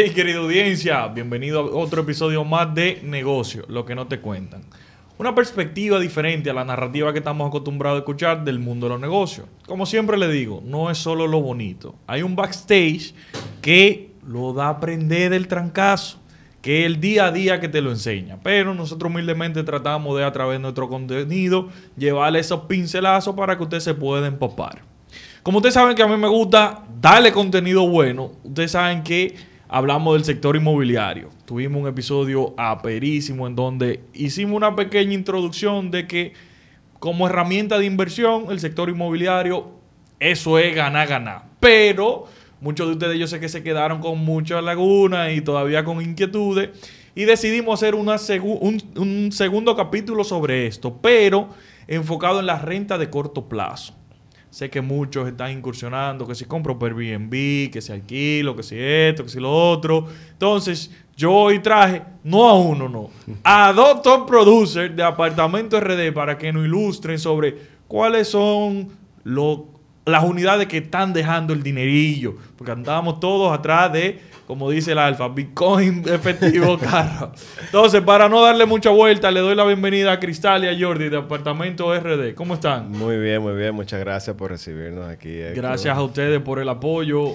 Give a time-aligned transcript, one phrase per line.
[0.00, 4.62] Hey, querida audiencia, bienvenido a otro episodio más de Negocio, lo que no te cuentan.
[5.18, 9.00] Una perspectiva diferente a la narrativa que estamos acostumbrados a escuchar del mundo de los
[9.00, 9.48] negocios.
[9.66, 11.96] Como siempre le digo, no es solo lo bonito.
[12.06, 13.12] Hay un backstage
[13.60, 16.20] que lo da a aprender del trancazo,
[16.62, 18.38] que es el día a día que te lo enseña.
[18.40, 23.64] Pero nosotros humildemente tratamos de, a través de nuestro contenido, llevarle esos pincelazos para que
[23.64, 24.80] usted se pueda empapar.
[25.42, 30.14] Como ustedes saben que a mí me gusta darle contenido bueno, ustedes saben que hablamos
[30.14, 31.28] del sector inmobiliario.
[31.44, 36.32] Tuvimos un episodio aperísimo en donde hicimos una pequeña introducción de que
[36.98, 39.70] como herramienta de inversión, el sector inmobiliario,
[40.18, 41.44] eso es ganar, ganar.
[41.60, 42.26] Pero
[42.60, 46.70] muchos de ustedes yo sé que se quedaron con muchas lagunas y todavía con inquietudes.
[47.14, 51.50] Y decidimos hacer una un, un segundo capítulo sobre esto, pero
[51.88, 53.97] enfocado en la renta de corto plazo.
[54.50, 58.76] Sé que muchos están incursionando, que si compro por Airbnb, que si alquilo, que si
[58.78, 60.06] esto, que si lo otro.
[60.32, 63.10] Entonces, yo hoy traje, no a uno, no,
[63.44, 67.56] a dos top producers de Apartamento RD para que nos ilustren sobre
[67.86, 68.88] cuáles son
[69.24, 69.60] los
[70.08, 72.36] las unidades que están dejando el dinerillo.
[72.56, 77.32] Porque andábamos todos atrás de, como dice el alfa, Bitcoin efectivo carro.
[77.60, 81.10] Entonces, para no darle mucha vuelta, le doy la bienvenida a Cristal y a Jordi
[81.10, 82.34] de Apartamento RD.
[82.34, 82.90] ¿Cómo están?
[82.90, 83.74] Muy bien, muy bien.
[83.74, 85.38] Muchas gracias por recibirnos aquí.
[85.54, 87.34] Gracias a ustedes por el apoyo.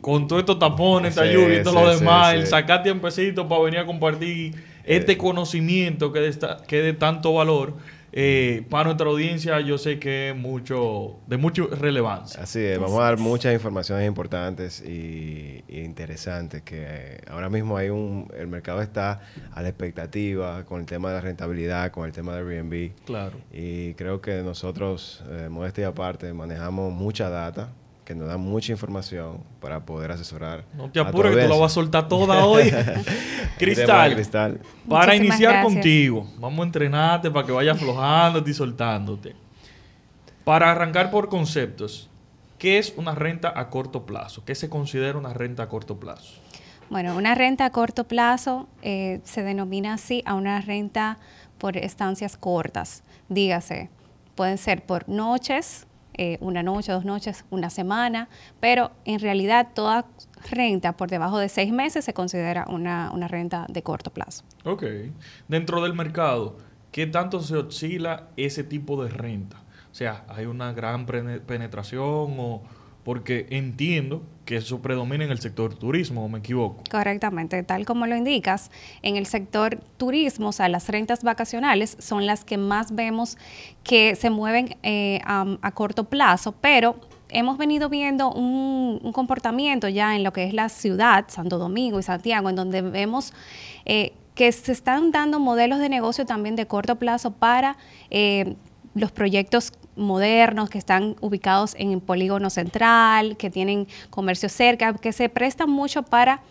[0.00, 3.80] Con todos estos tapones, esta lluvia y todo lo demás, el sacar tiempecito para venir
[3.80, 6.32] a compartir este conocimiento que
[6.68, 7.74] que de tanto valor.
[8.18, 12.40] Eh, para nuestra audiencia yo sé que es mucho, de mucha relevancia.
[12.40, 18.32] Así es, vamos a dar muchas informaciones importantes y, interesantes que ahora mismo hay un,
[18.38, 19.20] el mercado está
[19.52, 22.92] a la expectativa con el tema de la rentabilidad, con el tema del Airbnb.
[23.04, 23.36] Claro.
[23.52, 27.68] Y creo que nosotros, eh, modestia aparte, manejamos mucha data
[28.06, 30.64] que nos da mucha información para poder asesorar.
[30.74, 32.72] No te apures que tú la vas a soltar toda hoy.
[33.58, 39.34] Cristal, Cristal, para iniciar contigo, vamos a entrenarte para que vayas aflojándote y soltándote.
[40.44, 42.08] Para arrancar por conceptos,
[42.58, 44.44] ¿qué es una renta a corto plazo?
[44.44, 46.40] ¿Qué se considera una renta a corto plazo?
[46.88, 51.18] Bueno, una renta a corto plazo eh, se denomina así a una renta
[51.58, 53.02] por estancias cortas.
[53.28, 53.90] Dígase,
[54.36, 55.85] pueden ser por noches,
[56.18, 58.28] eh, una noche, dos noches, una semana,
[58.58, 60.06] pero en realidad toda
[60.50, 64.44] renta por debajo de seis meses se considera una, renta de corto plazo.
[64.64, 64.84] Ok.
[65.48, 66.56] Dentro del mercado,
[66.90, 69.58] ¿qué tanto se oscila ese tipo de renta?
[69.90, 72.62] O sea, ¿hay una gran penetración o
[73.06, 76.82] porque entiendo que eso predomina en el sector turismo, ¿o me equivoco?
[76.90, 82.26] Correctamente, tal como lo indicas, en el sector turismo, o sea, las rentas vacacionales son
[82.26, 83.38] las que más vemos
[83.84, 86.96] que se mueven eh, a, corto plazo, pero
[87.28, 92.02] hemos venido viendo un, comportamiento ya en lo que es la ciudad, Santo Domingo y
[92.02, 93.32] Santiago, en donde vemos...
[93.84, 97.78] Eh, que se están dando modelos de negocio también de corto plazo para
[98.10, 98.54] eh,
[98.94, 105.12] los proyectos modernos que están ubicados en el polígono central, que tienen comercio cerca, que
[105.12, 106.42] se prestan mucho para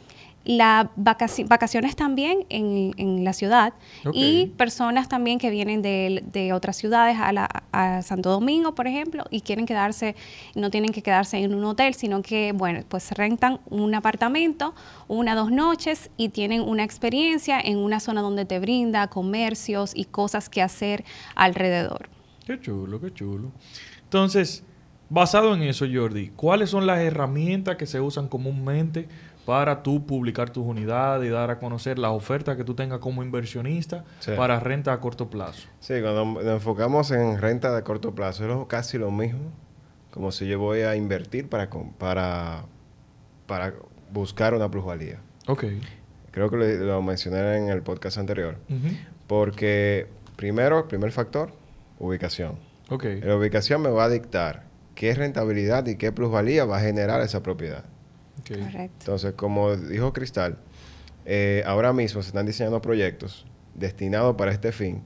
[0.45, 3.73] las vacaciones también en, la ciudad
[4.13, 9.65] y personas también que vienen de, otras ciudades a, Santo Domingo, por ejemplo, y quieren
[9.65, 10.15] quedarse,
[10.53, 14.75] no tienen que quedarse en un hotel, sino que, bueno, pues rentan un apartamento,
[15.07, 20.05] una, dos noches y tienen una experiencia en una zona donde te brinda comercios y
[20.05, 21.03] cosas que hacer
[21.35, 22.09] alrededor.
[22.45, 23.51] Qué chulo, qué chulo.
[24.03, 24.63] Entonces,
[25.09, 29.07] basado en eso, Jordi, ¿cuáles son las herramientas que se usan comúnmente
[29.45, 33.23] para tú publicar tus unidades y dar a conocer las ofertas que tú tengas como
[33.23, 34.03] inversionista
[34.37, 35.67] para renta a corto plazo?
[35.79, 39.51] Sí, cuando nos enfocamos en renta de corto plazo, es casi lo mismo
[40.15, 42.63] como si yo voy a invertir para, para,
[43.47, 43.73] para
[44.13, 45.19] buscar una plusvalía.
[45.47, 45.65] Ok.
[46.31, 48.57] Creo que lo, mencioné en el podcast anterior.
[49.27, 51.51] Porque primero, el primer factor,
[51.99, 52.57] ubicación.
[52.89, 53.21] Okay.
[53.21, 54.63] La ubicación me va a dictar
[54.93, 57.83] qué rentabilidad y qué plusvalía va a generar esa propiedad.
[58.47, 58.95] Correcto.
[58.99, 60.57] Entonces, como dijo Cristal,
[61.25, 65.01] eh, ahora mismo se están diseñando proyectos destinados para este fin,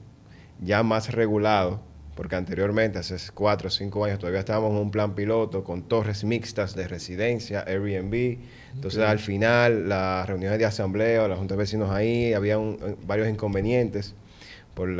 [0.60, 1.80] ya más regulados,
[2.14, 6.22] porque anteriormente, hace cuatro o cinco años, todavía estábamos en un plan piloto con torres
[6.22, 8.38] mixtas de residencia, Airbnb.
[8.74, 12.58] Entonces, al final, las reuniones de asamblea, la junta de vecinos ahí, había
[13.06, 14.14] varios inconvenientes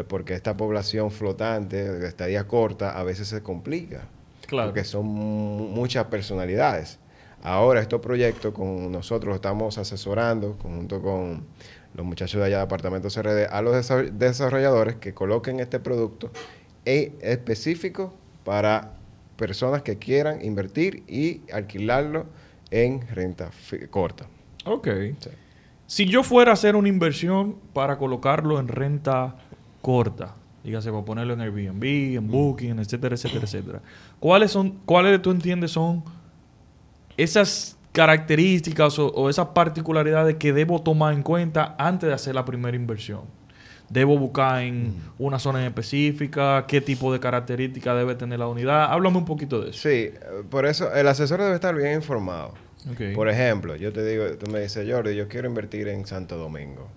[0.08, 4.02] porque esta población flotante, de estadía corta, a veces se complica.
[4.46, 4.68] Claro.
[4.68, 6.98] Porque son muchas personalidades.
[7.42, 11.44] Ahora estos proyectos con nosotros estamos asesorando junto con
[11.94, 16.30] los muchachos de allá de Apartamento CRD a los desarrolladores que coloquen este producto
[16.84, 18.12] e específico
[18.44, 18.92] para
[19.36, 22.26] personas que quieran invertir y alquilarlo
[22.70, 23.50] en renta
[23.90, 24.26] corta.
[24.66, 24.88] Ok.
[25.20, 25.30] Sí.
[25.86, 29.36] Si yo fuera a hacer una inversión para colocarlo en renta
[29.80, 30.34] corta,
[30.64, 31.84] dígase para ponerlo en Airbnb,
[32.16, 33.82] en Booking, etcétera, etcétera, etcétera.
[34.18, 36.04] ¿Cuáles son, cuáles tú entiendes son
[37.16, 42.44] esas características o, o esas particularidades que debo tomar en cuenta antes de hacer la
[42.44, 43.22] primera inversión?
[43.90, 46.64] ¿Debo buscar en una zona en específica?
[46.68, 48.84] ¿Qué tipo de características debe tener la unidad?
[48.84, 49.80] Háblame un poquito de eso.
[49.80, 50.10] Sí,
[50.48, 52.54] por eso el asesor debe estar bien informado.
[53.14, 56.88] Por ejemplo, yo te digo, tú me dices, Jordi, yo quiero invertir en Santo Domingo.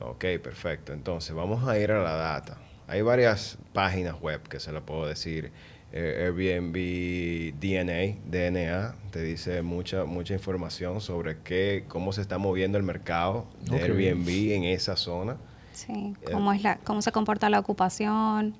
[0.00, 0.92] Ok, perfecto.
[0.92, 2.58] Entonces, vamos a ir a la data.
[2.86, 5.50] Hay varias páginas web que se lo puedo decir.
[5.90, 12.76] Eh, Airbnb DNA, DNA, te dice mucha mucha información sobre qué, cómo se está moviendo
[12.76, 13.82] el mercado de Ok.
[13.84, 15.38] Airbnb en esa zona.
[15.72, 18.54] Sí, Eh, cómo, es la, cómo se comporta la ocupación,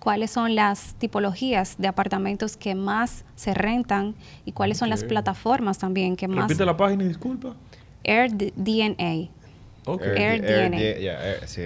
[0.00, 4.14] cuáles son las tipologías de apartamentos que más se rentan
[4.44, 6.48] y cuáles son las plataformas también que más...
[6.48, 7.56] Repite la página y disculpa.
[8.04, 9.30] AirDNA.
[9.92, 10.02] Ok.
[10.02, 10.78] Air- Air- DNA.
[10.80, 11.62] Air- yeah, Air- sí.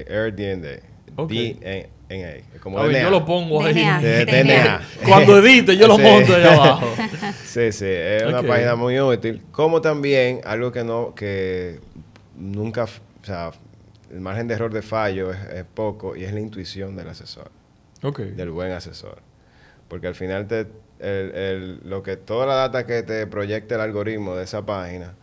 [2.06, 2.58] DNA.
[2.60, 3.02] Como A ver, DNA.
[3.04, 3.74] yo lo pongo ahí.
[3.74, 4.00] DNA.
[4.00, 4.42] De- DNA.
[4.42, 4.80] DNA.
[5.06, 6.02] Cuando edite, yo lo Sí.
[6.02, 6.86] monto ahí abajo.
[7.44, 9.42] Sí, sí, es una página muy útil.
[9.52, 11.80] Como también algo que no, que
[12.36, 13.50] nunca, o sea,
[14.10, 17.50] el margen de error de fallo es, es poco y es la intuición del asesor,
[18.02, 18.20] Ok.
[18.20, 19.19] del buen asesor.
[19.88, 20.60] Porque al final te,
[21.00, 25.14] el, el- lo que toda la data que te proyecta el algoritmo de esa página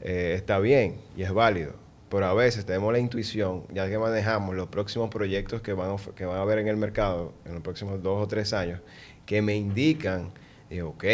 [0.00, 1.74] eh, está bien y es válido.
[2.08, 6.24] Pero a veces tenemos la intuición, ya que manejamos los próximos proyectos que van, que
[6.24, 8.80] van a haber en el mercado en los próximos dos o tres años,
[9.24, 10.30] que me indican,
[10.70, 11.04] digo, ok,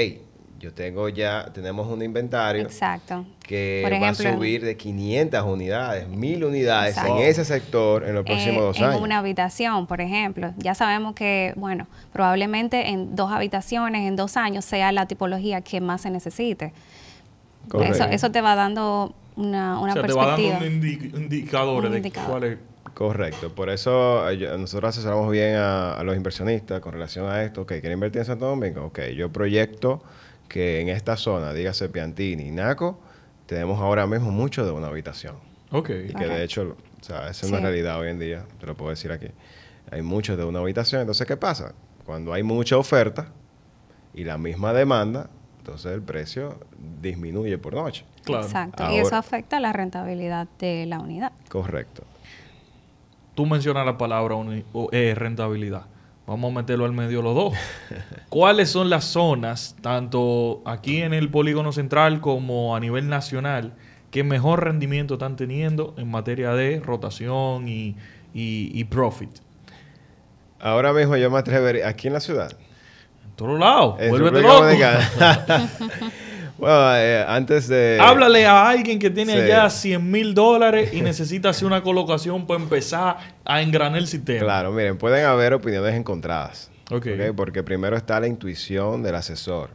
[0.61, 3.25] yo tengo ya, tenemos un inventario Exacto.
[3.45, 7.17] que Por va a en- subir de 500 unidades, 1000 unidades Exacto.
[7.17, 9.01] en ese sector en los próximos Eh, dos en años.
[9.01, 10.53] una habitación, por ejemplo.
[10.59, 15.81] Ya sabemos que, bueno, probablemente en dos habitaciones, en dos años, sea la tipología que
[15.81, 16.73] más se necesite.
[17.69, 17.95] Correcto.
[17.95, 20.53] Eso, eso te va dando una, una o sea, te va perspectiva.
[20.61, 22.31] dando un indi- indicadores Un de indicador.
[22.31, 22.59] cuál es.
[22.95, 27.63] Correcto, por eso eh, nosotros asesoramos bien a, a los inversionistas con relación a esto.
[27.63, 28.85] Ok, ¿quieren invertir en Santo Domingo?
[28.85, 30.03] Ok, yo proyecto
[30.49, 33.01] que en esta zona, dígase Piantini y Naco,
[33.47, 35.37] tenemos ahora mismo mucho de una habitación.
[35.71, 35.89] Ok.
[36.11, 37.65] Y que de hecho, o sea, esa es una Sí.
[37.65, 39.29] realidad hoy en día, te lo puedo decir aquí.
[39.91, 41.01] Hay mucho de una habitación.
[41.01, 41.73] Entonces, ¿qué pasa?
[42.05, 43.29] Cuando hay mucha oferta
[44.13, 46.59] y la misma demanda, entonces el precio
[47.01, 48.05] disminuye por noche.
[48.25, 48.45] Claro.
[48.45, 48.83] Exacto.
[48.85, 51.33] Ahora- Y eso afecta la rentabilidad de la unidad.
[51.49, 52.05] Correcto.
[53.35, 54.37] Tú mencionas la palabra
[54.93, 55.87] eh, rentabilidad.
[56.27, 57.55] Vamos a meterlo al medio los dos.
[58.29, 63.73] ¿Cuáles son las zonas, tanto aquí en el polígono central como a nivel nacional,
[64.11, 67.97] que mejor rendimiento están teniendo en materia de rotación y,
[68.35, 69.31] y- y profit?
[70.61, 72.53] Ahora mismo yo me atrevería, aquí en la ciudad,
[73.25, 73.97] En todos lados.
[74.11, 74.65] Vuélvete loco.
[76.63, 77.99] Bueno, eh, antes de...
[78.01, 79.41] Háblale a alguien que tiene Sí.
[79.41, 84.39] allá 100 mil dólares y necesita hacer una colocación para empezar a engranar el sistema.
[84.45, 86.71] Claro, miren, pueden haber opiniones encontradas.
[86.89, 87.09] Ok.
[87.09, 87.35] ¿ok?
[87.35, 89.71] Porque primero está la intuición del asesor.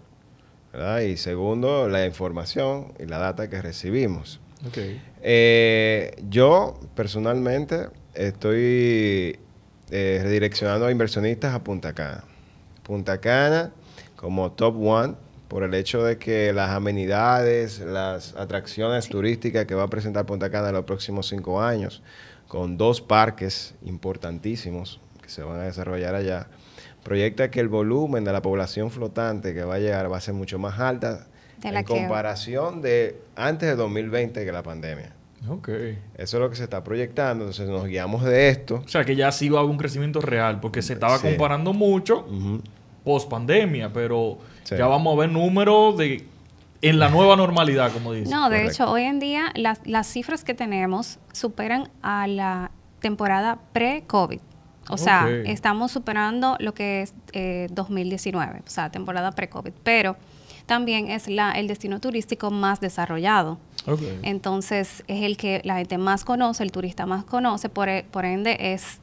[0.72, 1.02] ¿verdad?
[1.02, 4.40] Y segundo, la información y la data que recibimos.
[4.66, 4.78] Ok.
[5.24, 9.38] Eh, yo personalmente estoy
[9.92, 12.24] eh, redireccionando a inversionistas a Punta Cana.
[12.84, 13.72] Punta Cana
[14.16, 19.84] como top one por el hecho de que las amenidades, las atracciones turísticas que va
[19.84, 22.02] a presentar Punta Cana en los próximos cinco años,
[22.48, 26.48] con dos parques importantísimos que se van a desarrollar allá,
[27.04, 30.34] proyecta que el volumen de la población flotante que va a llegar va a ser
[30.34, 31.28] mucho más alta
[31.62, 35.14] De la en que- comparación de antes de 2020 que la pandemia.
[35.48, 35.70] Ok.
[35.70, 38.82] Eso es lo que se está proyectando, entonces nos guiamos de esto.
[38.84, 41.28] O sea que ya sí va a haber un crecimiento real, porque se estaba Sí.
[41.28, 42.26] comparando mucho.
[43.08, 44.76] Post pandemia, pero Sí.
[44.78, 46.28] ya vamos a ver números de
[46.82, 48.30] en la nueva normalidad, como dice.
[48.30, 48.84] No, de Correcto.
[48.84, 54.40] hecho, hoy en día las, las cifras que tenemos superan a la temporada pre-COVID.
[54.90, 59.74] O sea, estamos superando lo que es eh, 2019, o sea, temporada pre-COVID.
[59.84, 60.16] Pero
[60.66, 63.58] también es la, el destino turístico más desarrollado.
[64.24, 68.26] Entonces, es el que la gente más conoce, el turista más conoce, por, e- por
[68.26, 69.00] ende es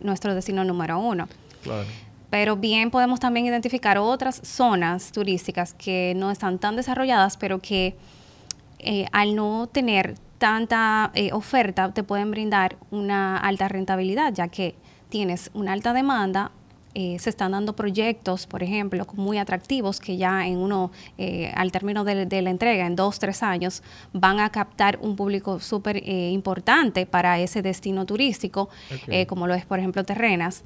[0.00, 1.28] nuestro destino número uno.
[1.62, 1.86] Claro.
[2.38, 7.96] Pero bien podemos también identificar otras zonas turísticas que no están tan desarrolladas, pero que
[8.78, 14.74] eh, al no tener tanta eh, oferta te pueden brindar una alta rentabilidad, ya que
[15.08, 16.52] tienes una alta demanda.
[16.98, 21.70] eh, se están dando proyectos, por ejemplo, muy atractivos que ya en uno, eh, al
[21.70, 23.82] término de, de la entrega, en dos, tres años,
[24.14, 28.70] van a captar un público súper eh, importante para ese destino turístico,
[29.26, 30.64] como lo es, por ejemplo, Terrenas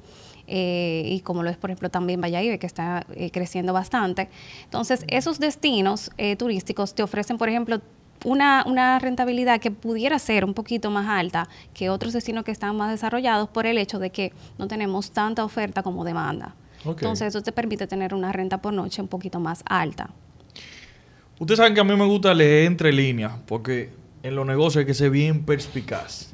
[0.53, 4.27] eh, y como lo es, por ejemplo, también Valladolid, que está eh, creciendo bastante.
[4.65, 7.79] Entonces, esos destinos eh, turísticos te ofrecen, por ejemplo,
[8.25, 12.75] una, una rentabilidad que pudiera ser un poquito más alta que otros destinos que están
[12.75, 16.53] más desarrollados por el hecho de que no tenemos tanta oferta como demanda.
[16.83, 20.09] Entonces eso te permite tener una renta por noche un poquito más alta.
[21.39, 23.89] Ustedes saben que a mí me gusta leer entre líneas, porque
[24.21, 26.33] en los negocios hay que ser bien perspicaz.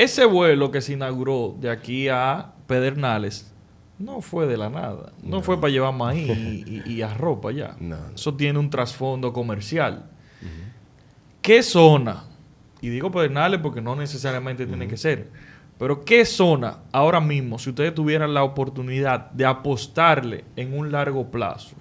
[0.00, 3.52] Ese vuelo que se inauguró de aquí a Pedernales
[3.98, 5.12] no fue de la nada.
[5.22, 7.76] No, fue para llevar maíz y, y, y arroz para allá.
[7.78, 8.14] No, no.
[8.14, 10.06] Eso tiene un trasfondo comercial.
[11.42, 12.24] ¿Qué zona?
[12.80, 15.28] Y digo Pedernales porque no necesariamente tiene que ser.
[15.78, 21.30] Pero ¿qué zona ahora mismo, si ustedes tuvieran la oportunidad de apostarle en un largo
[21.30, 21.76] plazo,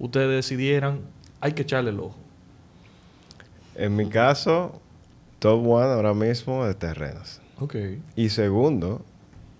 [0.00, 1.02] ustedes decidieran,
[1.40, 2.18] hay que echarle el ojo?
[3.76, 4.80] En mi caso,
[5.38, 7.41] top one ahora mismo de terrenos.
[7.62, 7.76] Ok.
[8.16, 9.04] Y segundo,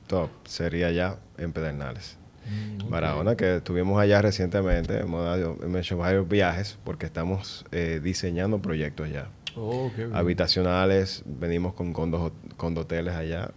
[0.07, 2.17] top, sería ya en Pedernales.
[2.51, 2.91] Mm, ok.
[2.91, 8.59] Barahona, que estuvimos allá recientemente, hemos, dado- hemos hecho varios viajes porque estamos eh, diseñando
[8.61, 9.29] proyectos ya.
[9.57, 10.15] Oh, bien.
[10.15, 13.51] Habitacionales, venimos con condos, condoteles allá,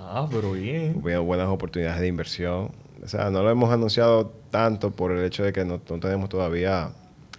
[0.00, 1.00] Ah, pero bien.
[1.02, 2.70] Hubieron buenas oportunidades de inversión.
[3.02, 6.28] O sea, no lo hemos anunciado tanto por el hecho de que no, no tenemos
[6.28, 6.90] todavía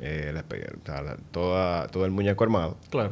[0.01, 0.43] eh, la
[1.01, 2.75] la- toda, todo el muñeco armado.
[2.89, 3.11] Claro.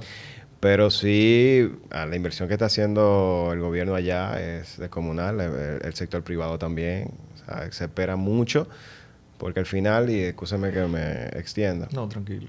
[0.67, 5.93] Pero sí, a la inversión que está haciendo el gobierno allá es descomunal, el, el
[5.93, 7.11] sector privado también.
[7.35, 8.67] O sea, se espera mucho,
[9.37, 12.47] porque al final, y escúchame que me extienda, No, tranquilo.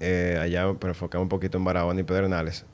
[0.00, 2.64] eh, allá, pero enfocamos un poquito en Barahona y Pedernales.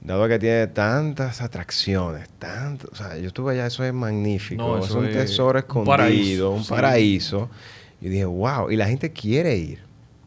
[0.00, 4.78] Dado que tiene tantas atracciones, tanto, o sea, yo estuve allá, eso es magnífico, No,
[4.78, 6.70] es eso un es tesoro un paraíso, un sí.
[6.70, 7.50] paraíso.
[8.00, 9.80] Y dije, wow, y la gente quiere ir,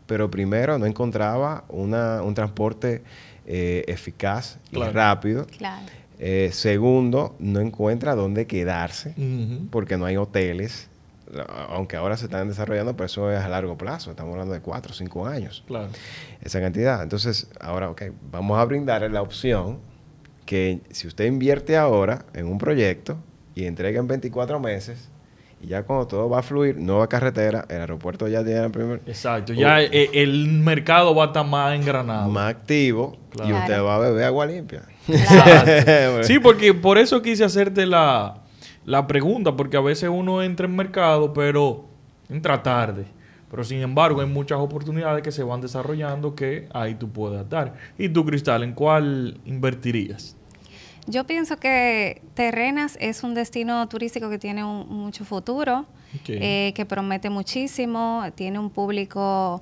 [0.05, 3.01] pero primero no encontraba una, un transporte
[3.45, 5.45] eh, eficaz y rápido.
[5.57, 5.85] Claro.
[6.19, 9.15] Eh, segundo, no encuentra dónde quedarse
[9.71, 10.87] porque no hay hoteles,
[11.69, 14.91] aunque ahora se están desarrollando, pero eso es a largo plazo, estamos hablando de cuatro
[14.91, 15.87] o cinco años Claro.
[16.43, 17.01] esa cantidad.
[17.01, 19.79] Entonces, ahora, ok, vamos a brindarle la opción
[20.45, 23.17] que si usted invierte ahora en un proyecto
[23.55, 25.09] y entrega en 24 meses,
[25.61, 29.01] y ya cuando todo va a fluir, nueva carretera, el aeropuerto ya tiene el primer
[29.05, 29.53] Exacto.
[29.53, 32.29] Ya eh, el mercado va a estar más engranado.
[32.29, 33.57] más activo y Claro.
[33.57, 34.81] usted va a beber agua limpia.
[35.07, 36.23] Exacto.
[36.23, 38.41] Sí, porque por eso quise hacerte la,
[38.85, 41.85] la pregunta, porque a veces uno entra en mercado, pero
[42.29, 43.05] entra tarde.
[43.49, 47.73] Pero sin embargo, hay muchas oportunidades que se van desarrollando que ahí tú puedes dar.
[47.97, 50.37] ¿Y tú, Cristal, en cuál invertirías?
[51.07, 55.85] Yo pienso que Terrenas es un destino turístico que tiene un- mucho futuro,
[56.41, 59.61] eh, que promete muchísimo, tiene un público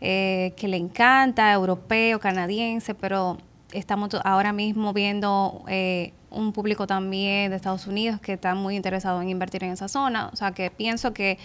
[0.00, 3.36] eh, que le encanta, europeo, canadiense, pero
[3.72, 9.20] estamos ahora mismo viendo eh, un público también de Estados Unidos que está muy interesado
[9.20, 10.30] en invertir en esa zona.
[10.32, 11.36] O sea que pienso que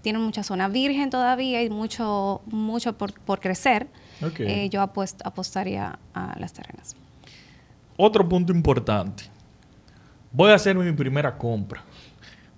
[0.00, 3.88] tiene mucha zona virgen todavía y mucho, mucho por, por crecer.
[4.48, 6.96] Eh, yo apostaría a las terrenas.
[8.00, 9.24] Otro punto importante.
[10.30, 11.82] Voy a hacer mi primera compra,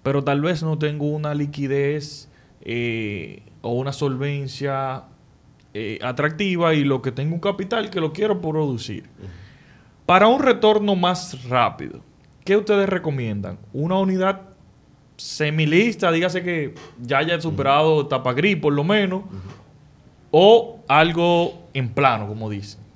[0.02, 2.28] pero tal vez no tengo una liquidez
[2.60, 5.04] eh, o una solvencia
[5.72, 9.08] eh, atractiva y lo que tengo un capital que lo quiero producir.
[10.04, 12.00] Para un retorno más rápido,
[12.44, 13.58] ¿qué ustedes recomiendan?
[13.72, 14.42] ¿Una unidad
[15.16, 19.22] semilista, dígase que ya haya superado etapa gris por lo menos,
[20.32, 22.89] o algo en plano, como dicen?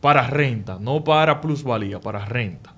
[0.00, 2.72] Para renta, no para plusvalía, para renta.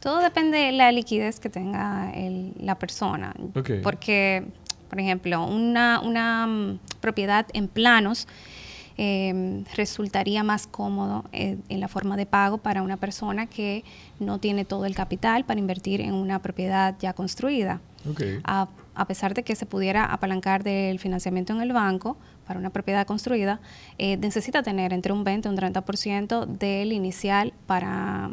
[0.00, 3.34] Todo depende de la liquidez que tenga el- la persona.
[3.82, 4.44] Porque,
[4.88, 8.26] por ejemplo, una, una mm, propiedad en planos
[9.02, 13.82] eh, resultaría más cómodo eh, en la forma de pago para una persona que
[14.18, 17.80] no tiene todo el capital para invertir en una propiedad ya construida.
[18.10, 18.22] Ok.
[18.44, 18.68] A,
[19.00, 23.06] a pesar de que se pudiera apalancar del financiamiento en el banco para una propiedad
[23.06, 23.58] construida,
[23.96, 28.30] eh, necesita tener entre un 20 y un 30% del inicial para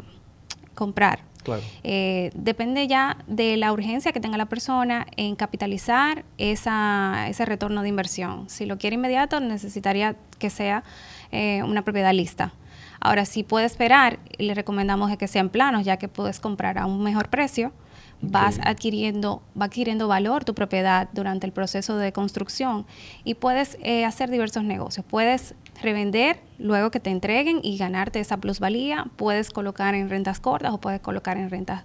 [0.74, 1.20] comprar.
[1.42, 1.62] Claro.
[1.84, 7.80] Eh, depende ya de la urgencia que tenga la persona en capitalizar esa, ese retorno
[7.80, 8.50] de inversión.
[8.50, 10.84] Si lo quiere inmediato, necesitaría que sea
[11.32, 12.52] eh, una propiedad lista.
[13.00, 17.02] Ahora, si puede esperar, le recomendamos que sean planos, ya que puedes comprar a un
[17.02, 17.72] mejor precio,
[18.20, 22.86] vas adquiriendo, va adquiriendo valor tu propiedad durante el proceso de construcción
[23.24, 25.04] y puedes eh, hacer diversos negocios.
[25.08, 29.06] Puedes revender luego que te entreguen y ganarte esa plusvalía.
[29.16, 31.84] Puedes colocar en rentas cortas o puedes colocar en rentas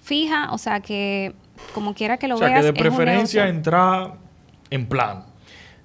[0.00, 0.48] fijas.
[0.52, 1.34] O sea que
[1.74, 2.60] como quiera que lo o sea, veas.
[2.60, 4.14] que de es un preferencia entrar
[4.70, 5.24] en plan.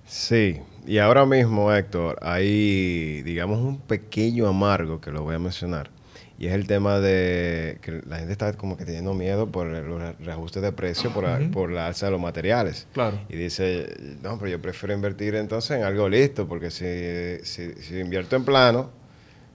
[0.06, 5.92] Sí, y ahora mismo, Héctor, hay, digamos, un pequeño amargo que lo voy a mencionar.
[6.40, 10.18] Y es el tema de que la gente está como que teniendo miedo por los
[10.20, 12.88] reajustes de precio por, la, por la alza de los materiales.
[12.94, 13.20] Claro.
[13.30, 13.94] Y dice,
[14.24, 18.46] no, pero yo prefiero invertir entonces en algo listo, porque si, si, si invierto en
[18.46, 18.90] plano,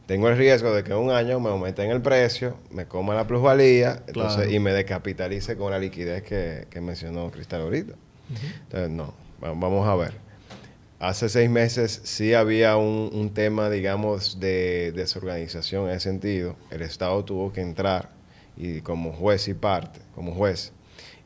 [0.06, 4.02] tengo el riesgo de que un año me aumenten el precio, me coma la plusvalía
[4.06, 4.50] entonces, Claro.
[4.52, 7.94] y me descapitalice con la liquidez que, que mencionó Cristal ahorita.
[8.64, 10.12] Entonces, no, va- vamos a ver.
[11.04, 16.56] Hace seis meses sí había un, un tema, digamos, de desorganización en ese sentido.
[16.70, 18.08] El Estado tuvo que entrar
[18.56, 20.72] y como juez y parte, como juez,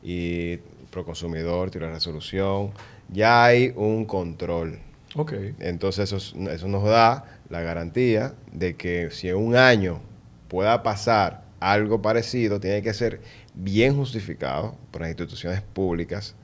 [0.03, 0.57] y
[0.91, 2.71] Proconsumidor tiró la resolución.
[3.07, 4.79] Ya hay un control.
[5.15, 5.33] Ok.
[5.59, 10.01] Entonces eso, es- eso nos da la garantía de que si en un año
[10.49, 13.21] pueda pasar algo parecido, tiene que ser
[13.53, 16.35] bien justificado por las instituciones públicas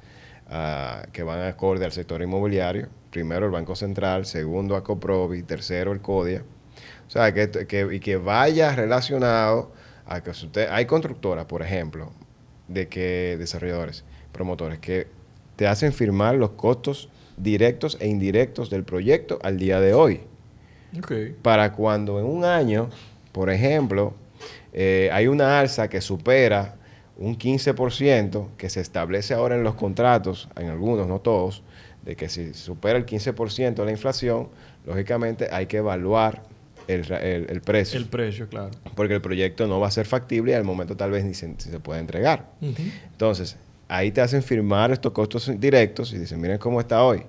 [0.48, 2.88] ah, que van acorde al sector inmobiliario.
[3.16, 6.44] Primero el Banco Central, segundo Acoprovi, tercero el CODIA.
[7.08, 9.72] O sea, que, que- y que vaya relacionado
[10.06, 10.68] a que usted...
[10.70, 12.12] Hay constructoras, por ejemplo,
[12.68, 14.04] de que desarrolladores,
[14.34, 15.08] promotores, que
[15.56, 17.08] te hacen firmar los costos
[17.38, 20.20] directos e indirectos del proyecto al día de hoy.
[21.42, 22.90] Para cuando en un año,
[23.32, 24.14] por ejemplo,
[24.74, 26.76] eh, hay una alza que supera
[27.16, 31.64] un 15% que se establece ahora en los contratos, en algunos, no todos,
[32.06, 34.50] de que si supera el 15% de la inflación,
[34.86, 36.44] lógicamente hay que evaluar
[36.88, 38.70] el, el- el precio, El precio, claro.
[38.96, 41.52] porque el proyecto no va a ser factible y al momento tal vez ni se,
[41.58, 42.52] se puede entregar.
[43.12, 43.58] Entonces,
[43.88, 47.20] ahí te hacen firmar estos costos directos y dicen, miren cómo está hoy.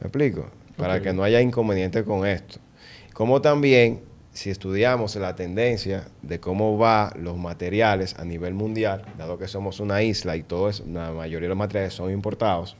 [0.00, 0.50] ¿Me explico?
[0.76, 2.58] Para que no haya inconveniente con esto.
[3.12, 4.00] Como también,
[4.32, 9.78] si estudiamos la tendencia de cómo va los materiales a nivel mundial, dado que somos
[9.78, 12.76] una isla y todo es, la mayoría de los materiales son importados,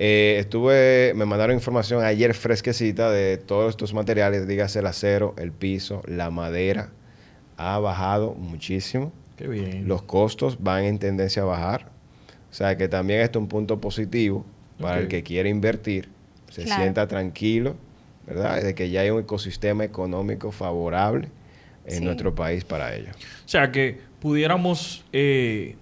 [0.00, 5.50] eh, estuve, me mandaron información ayer fresquecita de todos estos materiales, dígase el acero, el
[5.50, 6.90] piso, la madera,
[7.56, 9.12] ha bajado muchísimo.
[9.36, 9.88] Qué bien.
[9.88, 11.88] Los costos van en tendencia a bajar.
[12.50, 14.46] O sea que también esto es un punto positivo
[14.80, 16.08] para el que quiere invertir.
[16.50, 16.80] Se Claro.
[16.82, 17.74] sienta tranquilo,
[18.26, 18.62] ¿verdad?
[18.62, 21.28] De que ya hay un ecosistema económico favorable
[21.84, 22.04] en Sí.
[22.04, 23.10] nuestro país para ello.
[23.44, 25.74] O sea que pudiéramos eh,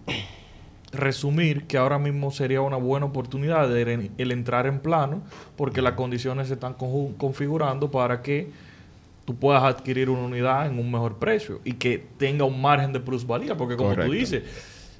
[0.93, 5.23] resumir que ahora mismo sería una buena oportunidad de el, entrar en plano
[5.57, 8.51] porque las condiciones se están configurando para que
[9.25, 13.01] tú puedas adquirir una unidad en un mejor precio y que tenga un margen de
[13.01, 14.13] plusvalía porque como Correcto.
[14.13, 14.43] tú dices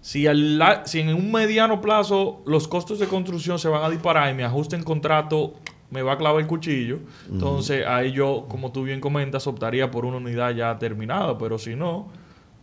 [0.01, 3.91] si, al la- si en un mediano plazo los costos de construcción se van a
[3.91, 5.55] disparar y mi ajuste en contrato
[5.91, 6.99] me va a clavar el cuchillo,
[7.31, 11.77] entonces ahí yo, como tú bien comentas, optaría por una unidad ya terminada, pero si
[11.77, 12.09] no,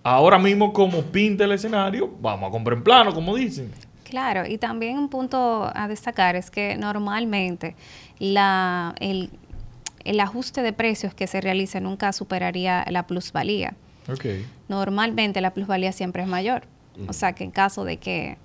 [0.03, 3.71] ahora mismo como pinta el escenario, vamos a comprar en plano, como dicen.
[4.03, 7.75] Claro, y también un punto a destacar es que normalmente
[8.19, 9.31] la, el,
[10.03, 13.73] el ajuste de precios que se realice nunca superaría la plusvalía.
[14.11, 14.25] Ok.
[14.67, 16.63] Normalmente la plusvalía siempre es mayor.
[17.07, 18.37] O sea que en caso de que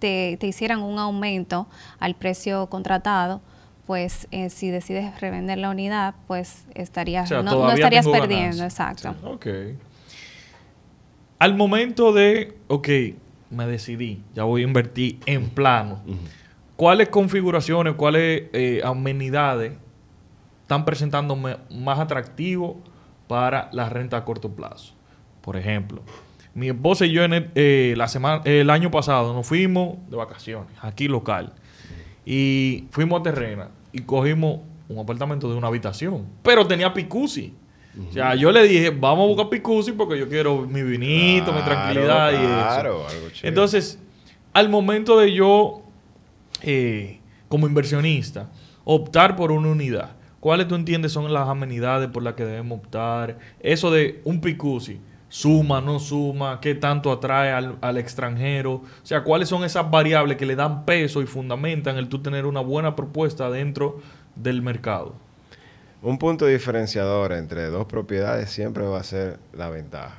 [0.00, 1.66] te, te hicieran un aumento
[1.98, 3.40] al precio contratado,
[3.86, 8.66] pues eh, si decides revender la unidad, pues estarías, O sea, no, estarías perdiendo, ganancia.
[8.66, 9.14] exacto.
[9.26, 9.46] Ok.
[11.40, 12.88] Al momento de, ok,
[13.48, 16.02] me decidí, ya voy a invertir en plano.
[16.76, 19.72] ¿Cuáles configuraciones, cuáles eh, amenidades
[20.60, 22.78] están presentándome más atractivo
[23.26, 24.92] para la renta a corto plazo?
[25.40, 26.02] Por ejemplo,
[26.52, 30.16] mi esposa y yo en el, eh, la semana, el año pasado nos fuimos de
[30.16, 31.54] vacaciones, aquí local,
[32.26, 37.54] y fuimos a Terrena y cogimos un apartamento de una habitación, pero tenía picusi.
[38.08, 41.60] O sea, yo le dije, vamos a buscar picusi porque yo quiero mi vinito, mi
[41.60, 42.44] Claro, tranquilidad y eso.
[42.44, 43.48] claro, algo chévere.
[43.48, 43.98] Entonces,
[44.52, 45.82] al momento de yo,
[46.62, 48.48] eh, como inversionista,
[48.84, 53.38] optar por una unidad, ¿cuáles tú entiendes son las amenidades por las que debemos optar?
[53.60, 59.24] Eso de un picusi, suma, no suma, qué tanto atrae al, al extranjero, o sea,
[59.24, 62.94] cuáles son esas variables que le dan peso y fundamentan el tú tener una buena
[62.94, 64.00] propuesta dentro
[64.36, 65.14] del mercado.
[66.02, 70.16] Un punto diferenciador entre dos propiedades siempre va a ser la ventaja.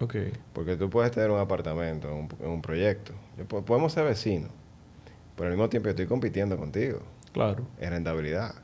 [0.00, 0.16] Ok.
[0.52, 3.12] Porque tú puedes tener un apartamento en un, un proyecto.
[3.38, 4.50] Yo po- podemos ser vecinos,
[5.36, 7.00] pero al mismo tiempo yo estoy compitiendo contigo
[7.32, 7.64] Claro.
[7.80, 8.54] en rentabilidad.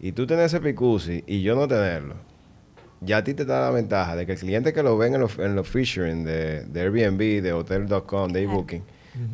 [0.00, 2.14] Y tú tener ese picusi y yo no tenerlo,
[3.02, 5.20] ya a ti te da la ventaja de que el cliente que lo ven en
[5.20, 8.56] los, en los featuring de, de Airbnb, de Hotel.com, de Claro.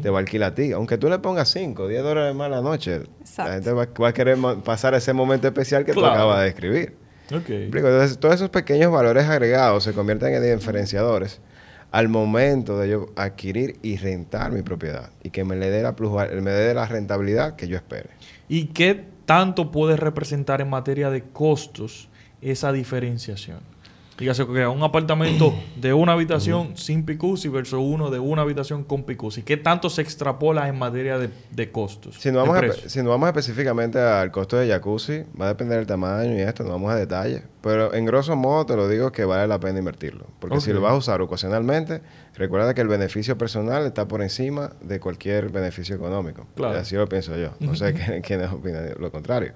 [0.03, 0.73] Te va a alquilar a ti.
[0.73, 3.49] Aunque tú le pongas 5, 10 dólares más a la noche, Exacto.
[3.51, 6.09] la gente va, va a querer pasar ese momento especial que Claro.
[6.09, 6.97] tú acabas de describir.
[7.31, 11.41] Entonces, todos esos pequeños valores agregados se convierten en diferenciadores
[11.93, 15.97] al momento de yo adquirir y rentar mi propiedad y que me le dé la
[15.97, 18.11] plusval- me dé la rentabilidad que yo espere.
[18.49, 22.09] ¿Y qué tanto puede representar en materia de costos
[22.41, 23.59] esa diferenciación?
[24.19, 29.07] Dígase que un apartamento de una habitación sin jacuzzi versus uno de una habitación con
[29.07, 29.43] jacuzzi.
[29.43, 32.17] ¿Qué tanto se extrapola en materia de, de costos?
[32.19, 35.87] Si nos, vamos si nos vamos específicamente al costo de jacuzzi, va a depender del
[35.87, 37.43] tamaño y esto, no vamos a detalle.
[37.61, 40.27] Pero en grosso modo te lo digo que vale la pena invertirlo.
[40.39, 42.01] Porque si lo vas a usar ocasionalmente,
[42.37, 46.47] recuerda que el beneficio personal está por encima de cualquier beneficio económico.
[46.55, 46.79] Claro.
[46.79, 47.51] Así lo pienso yo.
[47.61, 47.93] No sé
[48.25, 49.53] quiénes opinan lo contrario.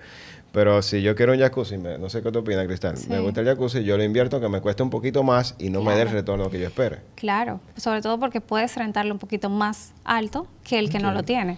[0.52, 3.46] Pero si yo quiero un jacuzzi, no sé qué te opina, Cristal, me gusta el
[3.46, 6.10] jacuzzi, yo lo invierto que me cueste un poquito más y no me dé el
[6.10, 6.98] retorno que yo espere.
[7.14, 11.22] Claro, sobre todo porque puedes rentarlo un poquito más alto que el que no lo
[11.22, 11.52] tiene.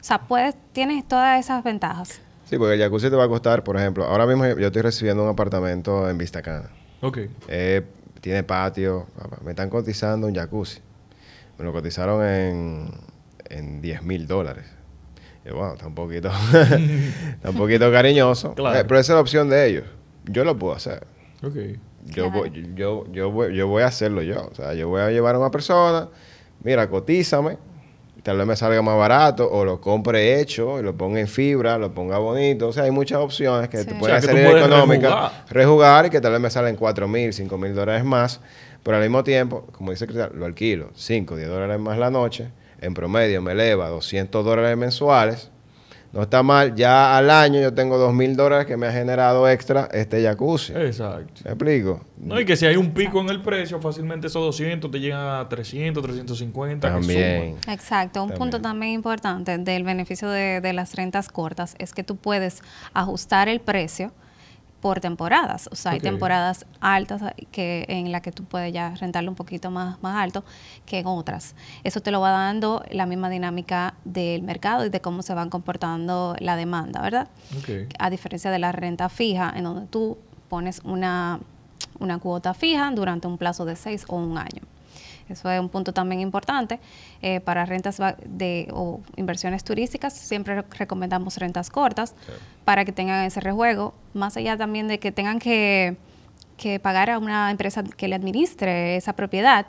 [0.00, 2.20] O sea, puedes, tienes todas esas ventajas.
[2.50, 5.22] Sí, porque el jacuzzi te va a costar, por ejemplo, ahora mismo yo estoy recibiendo
[5.22, 6.70] un apartamento en Vista Cana.
[7.00, 7.18] Ok.
[7.48, 7.82] Eh,
[8.20, 9.06] tiene patio,
[9.44, 10.80] me están cotizando un jacuzzi.
[11.58, 12.90] Me lo cotizaron en,
[13.48, 14.66] en 10 mil dólares.
[15.44, 18.54] Y bueno, está un poquito, está un poquito cariñoso.
[18.74, 19.84] Eh, pero esa es la opción de ellos.
[20.24, 21.04] Yo lo puedo hacer.
[21.42, 21.78] Okay.
[22.06, 24.48] Yo, voy, yo, yo, voy, yo voy a hacerlo yo.
[24.50, 26.08] O sea, yo voy a llevar a una persona,
[26.62, 27.58] mira, cotízame,
[28.22, 31.76] tal vez me salga más barato, o lo compre hecho, y lo ponga en fibra,
[31.78, 32.68] lo ponga bonito.
[32.68, 36.06] O sea, hay muchas opciones que te pueden salir económicas, rejugar.
[36.06, 38.40] y que tal vez me salen 4 mil, 5 mil dólares más.
[38.82, 42.50] Pero al mismo tiempo, como dice Cristian, lo alquilo, 5, 10 dólares más la noche
[42.82, 45.50] en promedio me eleva 200 dólares mensuales.
[46.12, 49.48] No está mal, ya al año yo tengo 2 mil dólares que me ha generado
[49.48, 50.74] extra este jacuzzi.
[50.74, 51.40] Exacto.
[51.44, 52.02] ¿Me explico?
[52.18, 55.40] No, y que si hay un pico en el precio, fácilmente esos 200 te llegan
[55.40, 56.86] a 300, 350.
[56.86, 57.56] También.
[57.66, 58.22] Exacto.
[58.24, 62.60] Un punto también importante del beneficio de, de las rentas cortas es que tú puedes
[62.92, 64.12] ajustar el precio
[64.82, 65.68] por temporadas.
[65.70, 69.70] O sea, hay temporadas altas que en las que tú puedes ya rentarlo un poquito
[69.70, 70.44] más, más alto
[70.84, 71.54] que en otras.
[71.84, 75.50] Eso te lo va dando la misma dinámica del mercado y de cómo se van
[75.50, 77.28] comportando la demanda, ¿verdad?
[78.00, 80.18] A diferencia de la renta fija, en donde tú
[80.48, 81.38] pones una,
[82.00, 84.62] una cuota fija durante un plazo de seis o un año.
[85.32, 86.80] Eso es un punto también importante.
[87.20, 92.14] Eh, para rentas de, o inversiones turísticas, siempre recomendamos rentas cortas
[92.64, 95.96] para que tengan ese rejuego, más allá también de que tengan que,
[96.80, 99.66] pagar a una empresa que le administre esa propiedad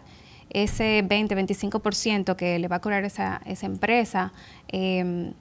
[0.52, 4.32] ese 20-25% que le va a cobrar esa, esa empresa,
[4.68, 5.34] em,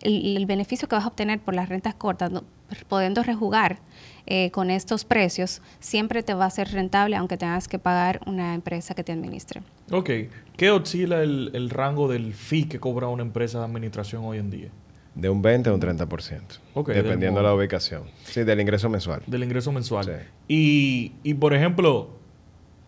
[0.00, 2.44] el, beneficio que vas a obtener por las rentas cortas, no,
[2.88, 3.78] pudiendo rejugar
[4.26, 8.54] eh, con estos precios, siempre te va a ser rentable aunque tengas que pagar una
[8.54, 9.62] empresa que te administre.
[9.92, 10.10] Ok.
[10.56, 14.68] ¿Qué oscila el, rango del fee que cobra una empresa de administración hoy en día?
[15.14, 16.40] De un 20 a un 30%.
[16.74, 18.02] Okay, dependiendo de la ubicación.
[18.24, 19.22] Sí, del ingreso mensual.
[19.26, 20.26] Del ingreso mensual.
[20.48, 22.10] Y, y, por ejemplo,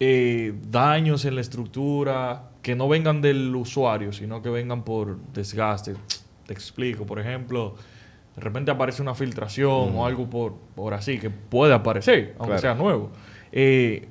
[0.01, 5.95] eh, daños en la estructura que no vengan del usuario, sino que vengan por desgaste.
[6.47, 7.07] Te explico.
[7.07, 7.77] Por ejemplo,
[8.39, 12.75] de repente aparece una filtración o algo por, por así, que puede aparecer, aunque sea
[12.75, 13.11] nuevo.
[13.51, 14.09] Eh,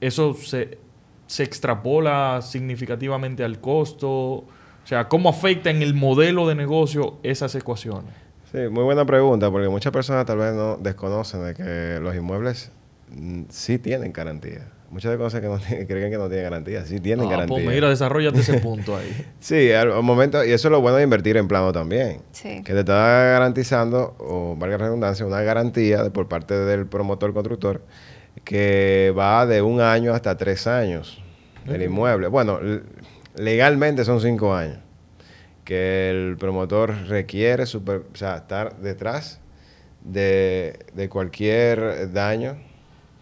[0.00, 0.78] eso se,
[1.26, 4.10] se extrapola significativamente al costo.
[4.10, 4.46] O
[4.84, 8.12] sea, ¿cómo afecta en el modelo de negocio esas ecuaciones?
[8.52, 12.70] Sí, muy buena pregunta, porque muchas personas tal vez no desconocen de que los inmuebles
[13.08, 14.70] mm, sí tienen garantía.
[14.94, 16.84] Muchas veces que no creen que no tienen garantía.
[16.86, 17.64] Sí tienen ah, pues garantía.
[17.64, 19.26] Pues mira, desarrollate ese punto ahí.
[19.40, 22.20] sí, al, momento, y eso es lo bueno de invertir en plano también.
[22.30, 22.62] Sí.
[22.62, 27.82] Que te está garantizando, o valga la redundancia, una garantía por parte del promotor constructor
[28.44, 31.20] que va de un año hasta tres años
[31.66, 32.28] del inmueble.
[32.28, 32.60] Bueno,
[33.34, 34.78] legalmente son cinco años.
[35.64, 39.40] Que el promotor requiere super, o sea, estar detrás
[40.04, 42.58] de, de cualquier daño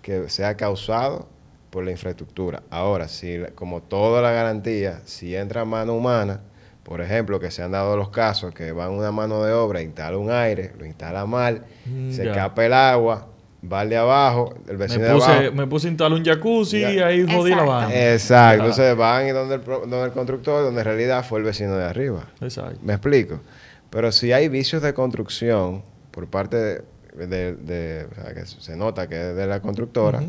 [0.02, 1.31] que sea causado
[1.72, 2.62] por la infraestructura.
[2.68, 6.40] Ahora, si como toda la garantía, si entra mano humana,
[6.82, 10.18] por ejemplo, que se han dado los casos que van una mano de obra, instala
[10.18, 13.26] un aire, lo instala mal, mm, se escapa el agua,
[13.72, 15.54] va de abajo, el vecino me puse, de abajo.
[15.54, 18.12] Me puse a instalar un jacuzzi y ahí jodí la vaina.
[18.12, 18.64] Exacto.
[18.64, 21.86] Entonces van y donde el, donde el constructor, donde en realidad fue el vecino de
[21.86, 22.26] arriba.
[22.42, 22.80] Exacto.
[22.82, 23.40] Me explico.
[23.88, 26.82] Pero si hay vicios de construcción por parte
[27.14, 30.22] de, o sea, que se nota que es de la constructora,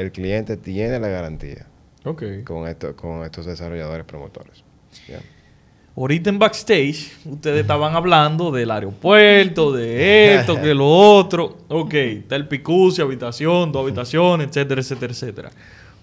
[0.00, 1.66] el cliente tiene la garantía
[2.44, 4.64] con, esto, con estos desarrolladores promotores.
[5.96, 11.58] Ahorita en backstage, ustedes estaban hablando del aeropuerto, de esto, que lo otro.
[11.68, 15.50] Ok, está el picucio, habitación, dos habitaciones, etcétera, etcétera, etcétera.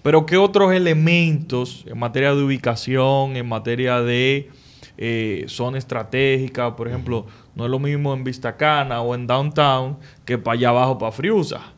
[0.02, 4.50] Pero ¿qué otros elementos en materia de ubicación, en materia de
[4.96, 9.98] eh, zona estratégica, por ejemplo, no es lo mismo en Vista Cana o en Downtown
[10.24, 11.72] que para allá abajo, para Friusa?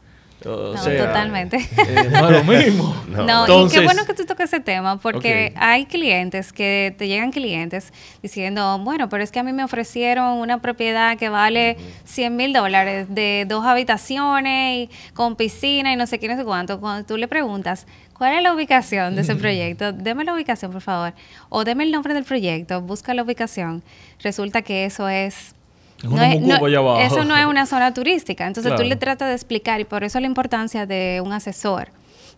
[0.46, 1.56] O No, sea, totalmente.
[1.56, 2.96] eh, no es lo mismo.
[3.08, 3.24] No.
[3.24, 7.08] No, y Entonces- qué bueno que tú toques ese tema, porque hay clientes que te
[7.08, 11.76] llegan clientes diciendo, bueno, pero es que a mí me ofrecieron una propiedad que vale
[12.04, 16.44] 100 mil dólares de dos habitaciones y con piscina y no sé qué, no sé
[16.44, 16.80] cuánto.
[16.80, 19.92] Cuando tú le preguntas, ¿cuál es la ubicación de ese proyecto?
[19.92, 21.12] Deme la ubicación, por favor.
[21.48, 23.82] O deme el nombre del proyecto, busca la ubicación.
[24.22, 25.54] Resulta que eso es...
[26.02, 27.00] Es allá abajo.
[27.00, 28.46] eso no es una zona turística.
[28.46, 28.88] Entonces tú Claro.
[28.88, 31.88] le tratas de explicar y por eso la importancia de un asesor,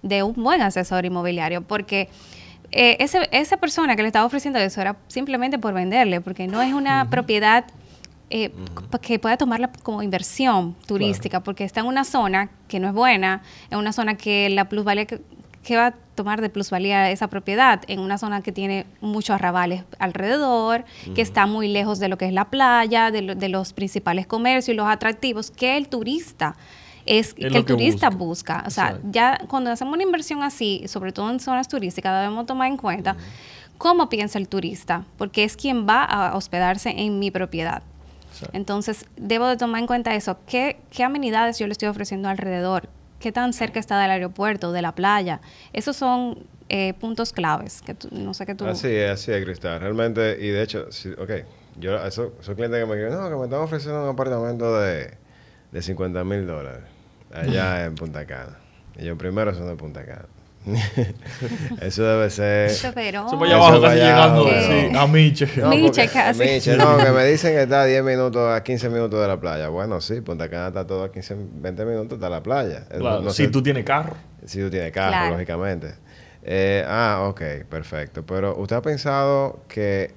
[0.03, 2.09] de un buen asesor inmobiliario, porque
[2.72, 6.61] eh, ese, esa persona que le estaba ofreciendo eso era simplemente por venderle, porque no
[6.62, 7.64] es una propiedad
[8.31, 8.51] eh,
[9.03, 13.42] que pueda tomarla como inversión turística, porque está en una zona que no es buena,
[13.70, 15.20] en una zona que la plusvalía que,
[15.62, 19.85] que va a tomar de plusvalía esa propiedad, en una zona que tiene muchos arrabales
[19.98, 23.72] alrededor, que está muy lejos de lo que es la playa, de, lo- de los
[23.72, 26.57] principales comercios y los atractivos que el turista
[27.07, 28.57] es, que el que turista busca.
[28.59, 28.64] busca.
[28.66, 29.09] O sea, Exacto.
[29.12, 33.16] ya cuando hacemos una inversión así, sobre todo en zonas turísticas, debemos tomar en cuenta
[33.79, 37.83] cómo piensa el turista, porque es quien va a hospedarse en mi propiedad.
[38.33, 38.57] Exacto.
[38.57, 40.38] Entonces, debo de tomar en cuenta eso.
[40.46, 42.88] ¿Qué, qué amenidades yo le estoy ofreciendo alrededor?
[43.22, 45.40] ¿Qué tan cerca está del aeropuerto, de la playa?
[45.72, 48.66] Esos son eh, puntos claves que tú- no sé qué tú...
[48.66, 49.80] Así es, así es, Cristal.
[49.80, 51.30] Realmente, y de hecho, sí, ok,
[51.78, 55.16] yo, esos, esos clientes que me escriben, no, que me están ofreciendo un apartamento de,
[55.70, 56.82] de 50 mil dólares
[57.32, 58.58] allá en Punta Cana.
[58.98, 60.26] Y yo, primero son de Punta Cana.
[61.81, 62.70] Eso debe ser...
[62.70, 65.48] Eso, pero- Eso allá abajo, casi llegando sí, a Miche.
[65.57, 66.40] No, Miche casi.
[66.40, 69.40] Miche, no, que me dicen que está a 10 minutos, a 15 minutos de la
[69.40, 69.68] playa.
[69.68, 72.85] Bueno, sí, Punta Cana está todo a 15, 20 minutos de la playa.
[72.90, 74.14] Eh, Claro, no si sé- tú tienes carro.
[74.44, 75.33] Si tú tienes carro, Claro.
[75.33, 75.94] lógicamente.
[76.44, 78.25] Eh, ah, ok, perfecto.
[78.27, 80.12] Pero usted ha pensado que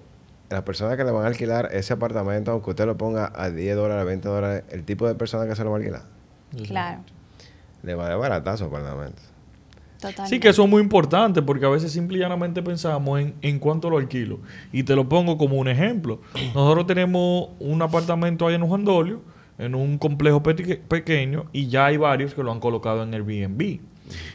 [0.50, 3.76] las personas que le van a alquilar ese apartamento, aunque usted lo ponga a 10
[3.76, 6.02] dólares, 20 dólares, el tipo de persona que se lo va a alquilar,
[6.68, 7.00] Claro,
[7.84, 9.22] le va a dar baratazo apartamento.
[10.00, 10.28] Totalmente.
[10.30, 13.60] Sí, que eso es muy importante porque a veces simple y llanamente pensamos en, en
[13.60, 14.40] cuánto lo alquilo.
[14.72, 16.22] Y te lo pongo como un ejemplo.
[16.54, 19.22] Nosotros tenemos un apartamento ahí en Juan Dolio,
[19.58, 23.80] en un complejo peque- pequeño, y ya hay varios que lo han colocado en Airbnb.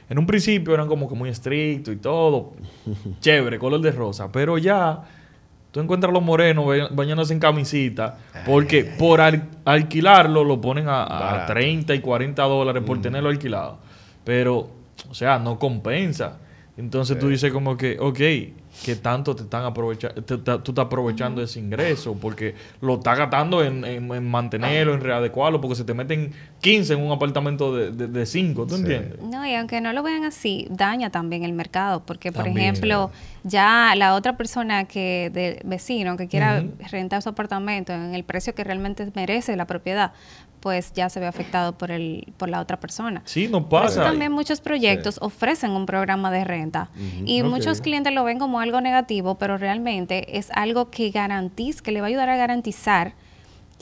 [0.09, 2.55] En un principio eran como que muy estrictos y todo,
[3.21, 5.03] chévere, color de rosa, pero ya
[5.71, 10.89] tú encuentras a los morenos ba- bañándose en camisita, porque por al- alquilarlo lo ponen
[10.89, 11.53] a, a Barato.
[11.53, 13.79] 30 y 40 dólares por tenerlo alquilado.
[14.25, 14.69] Pero,
[15.11, 16.39] o sea, no compensa.
[16.77, 20.23] Entonces tú dices como que, ok, ¿qué tanto te están aprovechando?
[20.23, 25.61] tú estás aprovechando ese ingreso porque lo estás gastando en, en- en mantenerlo, en readecuarlo,
[25.61, 28.81] porque se te meten 15 en un apartamento de 5, ¿tú Sí.
[28.81, 29.21] entiendes?
[29.21, 32.69] No, y aunque no lo vean así, daña también el mercado, porque por También.
[32.71, 33.11] ejemplo,
[33.43, 38.55] ya la otra persona que de vecino que quiera rentar su apartamento en el precio
[38.55, 40.13] que realmente merece la propiedad,
[40.61, 43.23] pues ya se ve afectado por el por la otra persona.
[43.25, 44.11] Sí, no Por eso pasa.
[44.11, 46.91] también muchos proyectos ofrecen un programa de renta
[47.25, 51.93] y muchos clientes lo ven como algo negativo, pero realmente es algo que garantiza, que
[51.93, 53.15] le va a ayudar a garantizar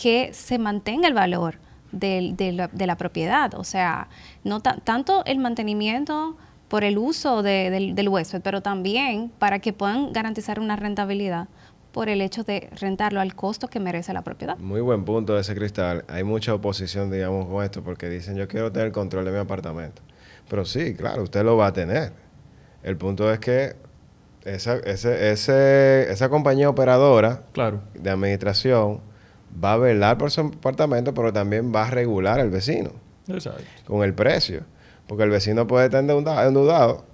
[0.01, 1.59] que se mantenga el valor
[1.91, 3.55] del- de, la, de la propiedad.
[3.55, 4.09] O sea,
[4.45, 6.37] no ta- tanto el mantenimiento
[6.69, 11.49] por el uso de- del, del huésped, pero también para que puedan garantizar una rentabilidad
[11.93, 14.57] por el hecho de rentarlo al costo que merece la propiedad.
[14.59, 16.05] Muy buen punto ese cristal.
[16.09, 20.03] Hay mucha oposición, digamos, con esto, porque dicen, yo quiero tener control de mi apartamento.
[20.49, 22.13] Pero sí, claro, usted lo va a tener.
[22.83, 23.75] El punto es que
[24.45, 27.81] esa, ese, ese- esa compañía operadora Claro.
[27.95, 29.01] de administración
[29.63, 32.93] va a velar por su apartamento, pero también va a regular al vecino
[33.27, 33.63] Exacto.
[33.87, 34.63] con el precio.
[35.07, 36.47] Porque el vecino puede estar endeudado.
[36.49, 37.05] endeudado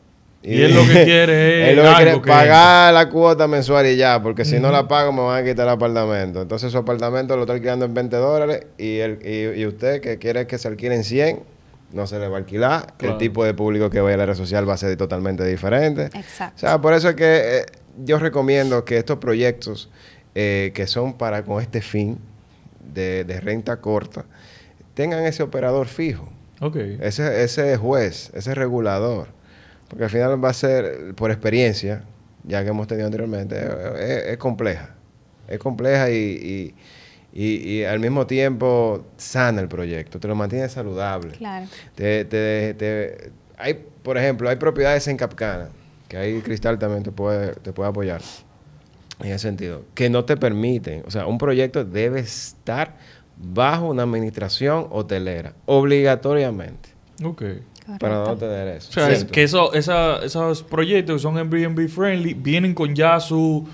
[0.46, 3.86] Y él lo que quiere es lo que quiere es que pagar la cuota mensual
[3.86, 6.42] y ya, porque si no la pago me van a quitar el apartamento.
[6.42, 10.18] Entonces su apartamento lo está alquilando en 20 dólares y, el, y, y usted que
[10.18, 11.40] quiere que se alquile en 100,
[11.92, 12.92] no se le va a alquilar.
[12.98, 13.14] Claro.
[13.14, 16.10] El tipo de público que vaya a la red social va a ser totalmente diferente.
[16.14, 16.58] O Exacto.
[16.60, 17.66] sea, por eso es que eh,
[18.04, 19.88] yo recomiendo que estos proyectos
[20.34, 22.18] eh, que son para con este fin
[22.92, 24.24] de, de renta corta,
[24.94, 26.28] tengan ese operador fijo,
[26.60, 26.76] Ok.
[27.00, 29.28] ese, ese juez, ese regulador.
[29.88, 32.02] Porque al final va a ser, por experiencia,
[32.44, 33.56] ya que hemos tenido anteriormente,
[34.00, 34.90] es, es compleja.
[35.48, 36.74] Es compleja y, y,
[37.32, 41.32] y- y al mismo tiempo sana el proyecto, te lo mantiene saludable.
[41.32, 41.66] Claro.
[41.94, 45.68] Te, te- te- hay, por ejemplo, hay propiedades en Capcana,
[46.08, 48.20] que ahí Cristal también te puede, te puede apoyar
[49.20, 52.96] en ese sentido, que no te permiten, o sea, un proyecto debe estar
[53.36, 56.88] bajo una administración hotelera, obligatoriamente,
[57.22, 57.42] Ok.
[57.98, 58.88] Para no tener eso.
[58.90, 63.20] O sea, es que eso, esa- esos proyectos que son Airbnb friendly vienen con ya
[63.20, 63.66] su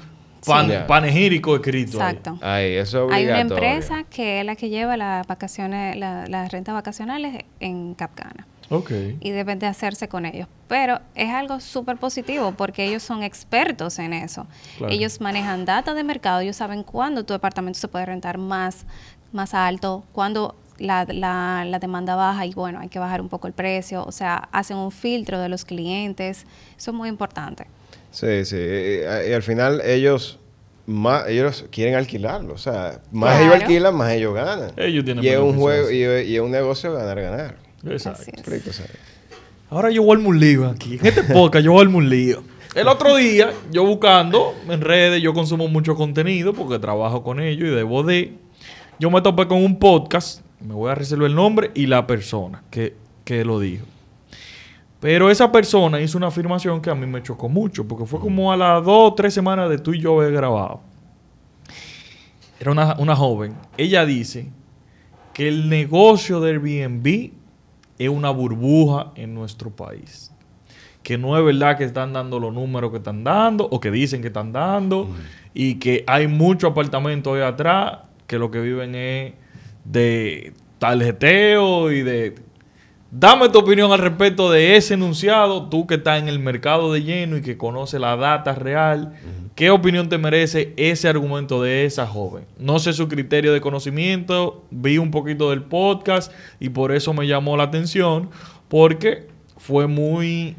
[0.46, 0.74] pan- Sí.
[0.88, 2.02] panegírico escrito.
[2.02, 2.08] ahí.
[2.14, 2.38] Exacto.
[2.40, 6.50] Ahí, eso es Hay una empresa que es la que lleva las vacaciones, la- las
[6.50, 8.46] rentas vacacionales en Capcana.
[8.72, 8.92] Ok.
[9.18, 10.46] y deben de hacerse con ellos.
[10.68, 14.46] Pero es algo súper positivo porque ellos son expertos en eso.
[14.78, 14.92] Claro.
[14.92, 18.86] Ellos manejan data de mercado, ellos saben cuándo tu departamento se puede rentar más,
[19.32, 23.46] más alto, cuándo la, la, la demanda baja y bueno, hay que bajar un poco
[23.46, 24.04] el precio.
[24.04, 26.46] O sea, hacen un filtro de los clientes.
[26.76, 27.66] Eso es muy importante.
[28.10, 28.56] Sí, sí.
[28.56, 30.38] Y, y al final ellos
[30.86, 32.54] más ellos quieren alquilarlo.
[32.54, 33.44] O sea, más Claro.
[33.52, 34.72] ellos alquilan, más ellos ganan.
[34.76, 37.56] Ellos tienen y es un juego y, es- y es un negocio ganar ganar.
[37.86, 38.24] Exacto.
[38.26, 38.70] Explico,
[39.70, 40.98] Ahora yo armar un lío aquí.
[41.00, 42.42] En este podcast yo armar un lío.
[42.74, 47.68] El otro día, yo buscando en redes, yo consumo mucho contenido porque trabajo con ellos
[47.68, 48.32] y debo de.
[48.98, 52.62] Yo me topé con un podcast, me voy a reservar el nombre y la persona
[52.70, 52.94] que,
[53.24, 53.86] que lo dijo.
[55.00, 58.52] Pero esa persona hizo una afirmación que a mí me chocó mucho porque fue como
[58.52, 60.82] a las dos o tres semanas de tú y yo haber grabado.
[62.58, 63.54] Era una, una joven.
[63.78, 64.50] Ella dice
[65.32, 67.32] que el negocio de Airbnb
[67.98, 70.30] es una burbuja en nuestro país.
[71.02, 74.20] Que no es verdad que están dando los números que están dando o que dicen
[74.20, 75.08] que están dando
[75.54, 79.32] y que hay muchos apartamentos ahí atrás que lo que viven es
[79.84, 82.34] de tarjeteo y de...
[83.12, 87.02] Dame tu opinión al respecto de ese enunciado, tú que estás en el mercado de
[87.02, 89.14] lleno y que conoces la data real.
[89.56, 92.44] ¿Qué opinión te merece ese argumento de esa joven?
[92.56, 97.26] No sé su criterio de conocimiento, vi un poquito del podcast y por eso me
[97.26, 98.30] llamó la atención,
[98.68, 100.54] porque fue muy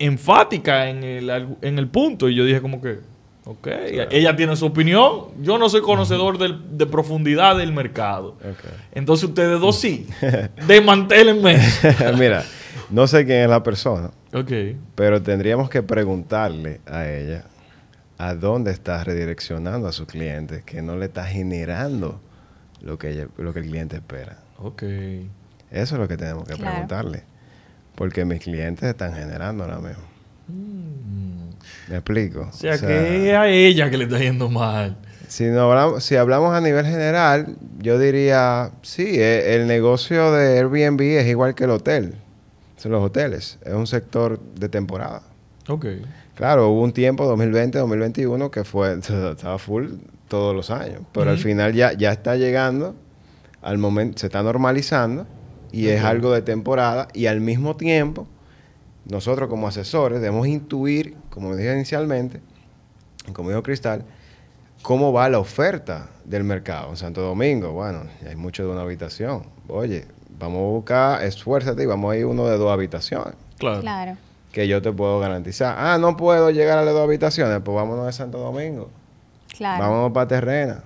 [0.00, 1.30] enfática en el,
[1.62, 2.98] en el punto y yo dije como que,
[3.44, 3.68] ok,
[4.10, 8.30] ella tiene su opinión, yo no soy conocedor del- de profundidad del mercado.
[8.40, 8.70] ok.
[8.92, 10.06] Entonces ustedes dos sí,
[10.66, 11.58] desmantélenme.
[12.18, 12.44] Mira,
[12.90, 14.52] no sé quién es la persona, ok,
[14.94, 17.44] pero tendríamos que preguntarle a ella
[18.18, 22.20] a dónde está redireccionando a sus clientes, que no le está generando
[22.80, 24.38] lo que, ella- lo que el cliente espera.
[24.58, 24.82] ok.
[25.70, 26.70] Eso es lo que tenemos que Claro.
[26.70, 27.24] preguntarle.
[27.96, 30.04] Porque mis clientes están generando ahora mismo.
[30.46, 31.43] Mm.
[31.88, 32.48] ¿Me explico?
[32.50, 34.96] O sea, que es a ella que le está yendo mal.
[35.28, 40.58] Si, no hablamos, si hablamos a nivel general, yo diría, sí, e- el negocio de
[40.58, 42.14] Airbnb es igual que el hotel.
[42.76, 43.58] Son los hoteles.
[43.64, 45.22] Es un sector de temporada.
[45.68, 45.86] Ok.
[46.34, 49.92] Claro, hubo un tiempo, 2020, 2021, que fue, estaba full
[50.28, 51.00] todos los años.
[51.12, 52.94] Pero al final ya, ya está llegando
[53.62, 55.26] al momento, se está normalizando
[55.72, 57.08] y es algo de temporada.
[57.14, 58.26] Y al mismo tiempo,
[59.06, 62.40] nosotros como asesores debemos intuir, como dije inicialmente,
[63.32, 64.04] como dijo Cristal,
[64.82, 66.90] cómo va la oferta del mercado.
[66.90, 69.44] En Santo Domingo, bueno, hay mucho de una habitación.
[69.68, 70.06] Oye,
[70.38, 73.80] vamos a buscar, esfuérzate y vamos a ir uno de dos habitaciones Claro.
[73.80, 74.16] Claro.
[74.52, 75.74] que yo te puedo garantizar.
[75.78, 78.90] Ah, no puedo llegar a las dos habitaciones, pues vámonos de Santo Domingo.
[79.56, 79.82] Claro.
[79.82, 80.82] Vámonos para Terrena,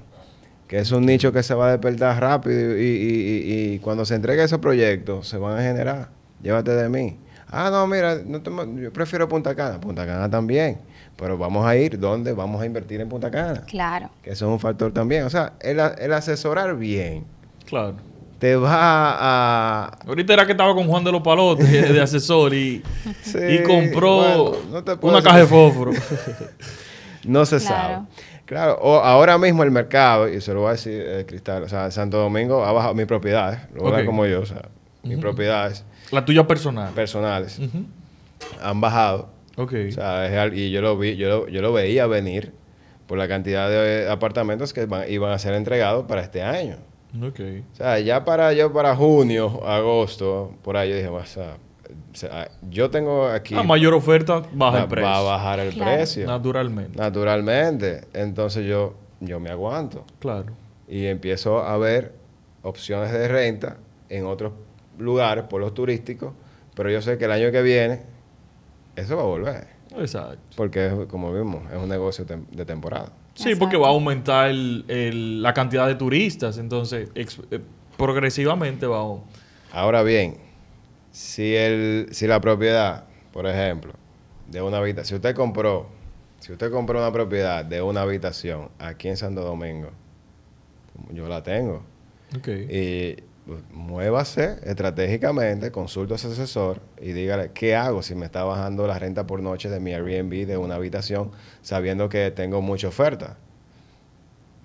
[0.69, 4.05] que es un nicho que se va a despertar rápido y, y- y- y cuando
[4.05, 6.09] se entregue ese proyecto se van a generar.
[6.43, 7.17] Llévate de mí.
[7.51, 8.51] Ah, no, mira, no te
[8.83, 9.81] yo prefiero Punta Cana.
[9.81, 10.79] Punta Cana también.
[11.17, 13.63] Pero vamos a ir donde vamos a invertir en Punta Cana.
[13.67, 14.11] Claro.
[14.23, 15.25] Que eso es un factor también.
[15.25, 17.25] O sea, el, el asesorar bien
[17.67, 17.95] Claro.
[18.39, 18.71] te va
[19.19, 19.99] a...
[20.07, 22.83] Ahorita era que estaba con Juan de los Palotes de, asesor y,
[23.23, 25.93] Sí, y compró bueno, no te puedo una caja de fósforo.
[27.25, 27.67] No se Claro.
[27.97, 28.07] sabe.
[28.47, 31.69] Claro, o ahora mismo el mercado, y se lo voy a decir eh, Cristal, o
[31.69, 34.07] sea, Santo Domingo ha bajado mis propiedades, lo voy a dar Ok.
[34.07, 34.63] como yo, o sea,
[35.03, 35.21] mis Ujú.
[35.23, 36.93] propiedades La tuya personal.
[36.95, 37.61] personales
[38.63, 39.31] han bajado.
[39.57, 39.73] Ok.
[39.89, 42.53] O sea, es y yo lo vi, yo lo, yo lo veía venir
[43.07, 46.77] por la cantidad de apartamentos que van- iban a ser entregados para este año.
[47.23, 47.41] ok.
[47.73, 51.57] O sea, ya para yo para junio, agosto, por ahí yo dije, o sea,
[52.13, 55.09] o sea, yo tengo aquí A mayor oferta, baja el precio.
[55.11, 55.91] va a bajar el Claro.
[55.97, 56.27] precio.
[56.27, 56.99] Naturalmente.
[56.99, 58.03] Naturalmente.
[58.13, 60.05] Entonces yo, yo me aguanto.
[60.21, 60.53] Claro.
[60.91, 62.15] y empiezo a ver
[62.63, 63.77] opciones de renta
[64.09, 64.53] en otros
[64.99, 66.33] lugares, por los turísticos,
[66.75, 68.01] pero yo sé que el año que viene
[68.97, 70.39] eso va a volver, Exacto.
[70.57, 73.13] porque es, como vimos, es un negocio tem- de temporada.
[73.35, 73.59] Sí, Exacto.
[73.61, 76.59] porque va a aumentar el- el- la cantidad de turistas.
[76.59, 77.61] Entonces, ex- eh,
[77.97, 79.17] progresivamente va a...
[79.73, 80.37] Ahora bien,
[81.13, 83.93] si, el, si la propiedad, por ejemplo,
[84.49, 85.87] de una habitación, si usted compró,
[86.41, 89.91] si usted compró una propiedad de una habitación aquí en Santo Domingo,
[91.13, 91.83] yo la tengo,
[92.37, 92.49] Ok.
[92.49, 93.17] Y
[93.73, 98.99] muévase estratégicamente, consulte a su asesor y dígale qué hago si me está bajando la
[98.99, 101.31] renta por noche de mi Airbnb de una habitación
[101.63, 103.37] sabiendo que tengo mucha oferta.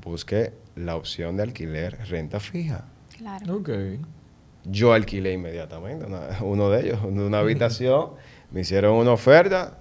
[0.04, 2.86] Busque la opción de alquiler renta fija.
[3.18, 3.56] Claro.
[3.58, 3.70] Ok.
[4.66, 8.12] Yo alquilé inmediatamente una- uno de ellos, de una habitación,
[8.52, 9.78] me hicieron una oferta,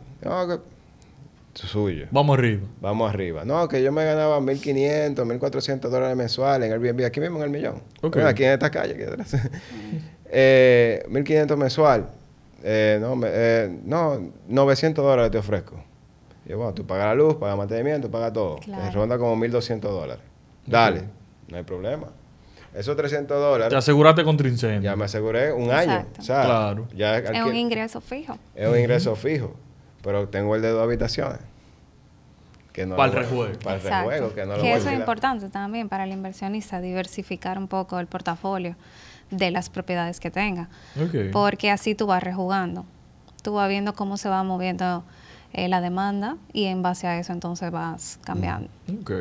[1.55, 2.07] suyo.
[2.11, 2.63] Vamos arriba.
[2.81, 3.45] Vamos arriba.
[3.45, 7.51] No, que yo me ganaba 1.500, 1.400 dólares mensuales en Airbnb, aquí mismo en el
[7.51, 7.83] millón.
[8.03, 8.15] Ok.
[8.15, 8.95] Bueno, aquí en esta calle.
[8.95, 9.37] aquí atrás.
[10.35, 12.09] Eh, 1500 mensual.
[12.65, 15.77] Eh, no, me- eh, no, 900 dólares te ofrezco.
[16.47, 18.57] Y yo, bueno, tú pagas la luz, pagas mantenimiento, pagas todo.
[18.57, 18.83] Claro.
[18.83, 20.23] Te ronda como 1200 dólares.
[20.67, 21.03] Dale,
[21.49, 22.07] no hay problema.
[22.75, 23.69] Esos 300 dólares.
[23.69, 24.81] Te aseguraste contra incendio.
[24.91, 25.93] Ya me aseguré un año.
[25.93, 26.21] Exacto.
[26.21, 26.89] O sea, Claro.
[26.97, 28.39] Ya Es un ingreso fijo.
[28.55, 29.55] es un ingreso fijo.
[30.03, 31.39] Pero tengo el de dos habitaciones.
[32.73, 33.59] Que no lo voy- rejuego.
[33.63, 36.13] Para el rejuego, que no lo Que voy a eso es importante también para el
[36.13, 38.77] inversionista, diversificar un poco el portafolio
[39.31, 40.69] de las propiedades que tenga.
[41.33, 42.85] Porque así tú vas rejugando.
[43.43, 45.05] Tú vas viendo cómo se va moviendo
[45.53, 48.69] eh, la demanda y en base a eso entonces vas cambiando.
[49.01, 49.13] Ok.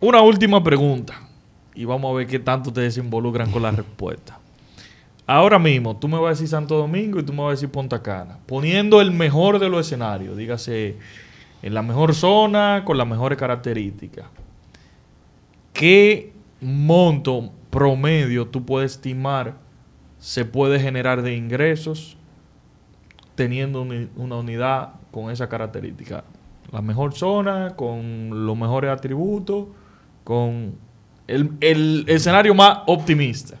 [0.00, 1.14] Una última pregunta.
[1.74, 4.38] Y vamos a ver qué tanto ustedes se involucran con la respuesta.
[5.26, 7.70] Ahora mismo, tú me vas a decir Santo Domingo y tú me vas a decir
[7.70, 8.38] Punta Cana.
[8.46, 10.96] Poniendo el mejor de los escenarios, dígase,
[11.62, 14.26] en la mejor zona, con las mejores características.
[15.72, 19.54] ¿Qué monto promedio tú puedes estimar
[20.18, 22.16] se puede generar de ingresos
[23.34, 26.24] teniendo una unidad con esa característica?
[26.70, 29.68] La mejor zona, con los mejores atributos,
[30.22, 30.74] con
[31.26, 33.58] el escenario más optimista.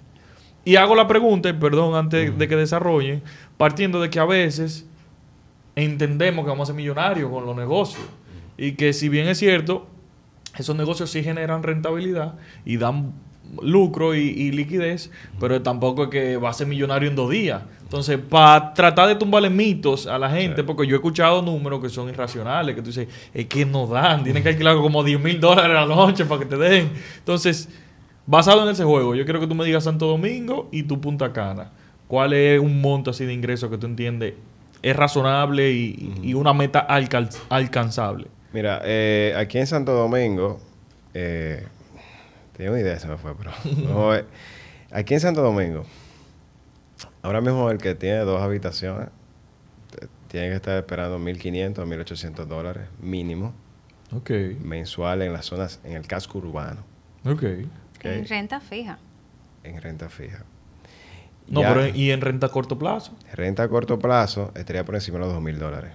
[0.64, 3.22] Y hago la pregunta, y perdón, antes de que desarrollen,
[3.56, 4.86] partiendo de que a veces
[5.76, 8.04] entendemos que vamos a ser millonarios con los negocios.
[8.56, 9.86] Y que si bien es cierto,
[10.56, 12.34] esos negocios sí generan rentabilidad
[12.64, 13.12] y dan
[13.60, 17.62] lucro y, y liquidez, pero tampoco es que va a ser millonario en dos días.
[17.82, 21.88] Entonces, para tratar de tumbarle mitos a la gente, porque yo he escuchado números que
[21.88, 25.38] son irracionales, que tú dices, es que no dan, tienen que alquilar como 10 mil
[25.38, 26.90] dólares a la noche para que te den.
[27.18, 27.68] Entonces,
[28.26, 31.32] basado en ese juego, yo quiero que tú me digas Santo Domingo y tu Punta
[31.32, 31.70] Cana.
[32.08, 34.34] ¿Cuál es un monto así de ingresos que tú entiendes
[34.82, 36.80] es razonable y, y una meta
[37.48, 38.26] alcanzable?
[38.52, 40.60] Mira, eh, aquí en Santo Domingo,
[41.12, 41.66] eh,
[42.56, 43.50] tenía una idea, se me fue, pero
[44.92, 45.84] aquí en Santo Domingo,
[47.22, 49.08] ahora mismo el que tiene dos habitaciones
[50.28, 53.54] tiene que estar esperando 1.500 a 1.800 dólares mínimo
[54.12, 54.30] Ok,
[54.62, 56.84] mensual en las zonas, en el casco urbano,
[57.24, 57.42] ok.
[58.08, 58.98] En renta fija.
[59.62, 60.44] en renta fija.
[61.48, 63.12] No, Ya, pero ¿y en renta a corto plazo?
[63.32, 65.92] renta a corto plazo estaría por encima de los 2.000 dólares.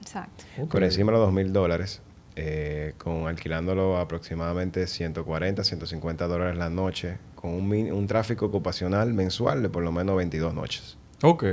[0.00, 0.44] Exacto.
[0.70, 2.00] Por encima de los 2.000 dólares,
[2.36, 9.12] eh, con alquilándolo aproximadamente 140, 150 dólares la noche, con un, min- un tráfico ocupacional
[9.12, 10.96] mensual de por lo menos 22 noches.
[11.22, 11.44] Ok.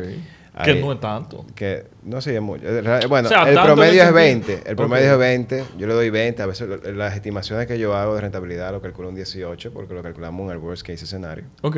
[0.55, 0.75] Ahí.
[0.75, 1.45] Que no es tanto.
[1.55, 2.63] Que no sé, es mucho.
[2.67, 4.61] Eh, Bueno, O sea, el promedio es sentido- 20.
[4.69, 5.63] El promedio es 20.
[5.79, 6.43] Yo le doy 20.
[6.43, 9.93] A veces lo- las estimaciones que yo hago de rentabilidad lo calculo un 18 porque
[9.95, 11.45] lo calculamos en el worst case escenario.
[11.61, 11.77] Ok.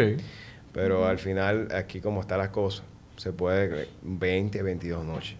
[0.74, 2.84] Pero al final, aquí como está la cosa,
[3.16, 5.38] se puede 20, 22 noches.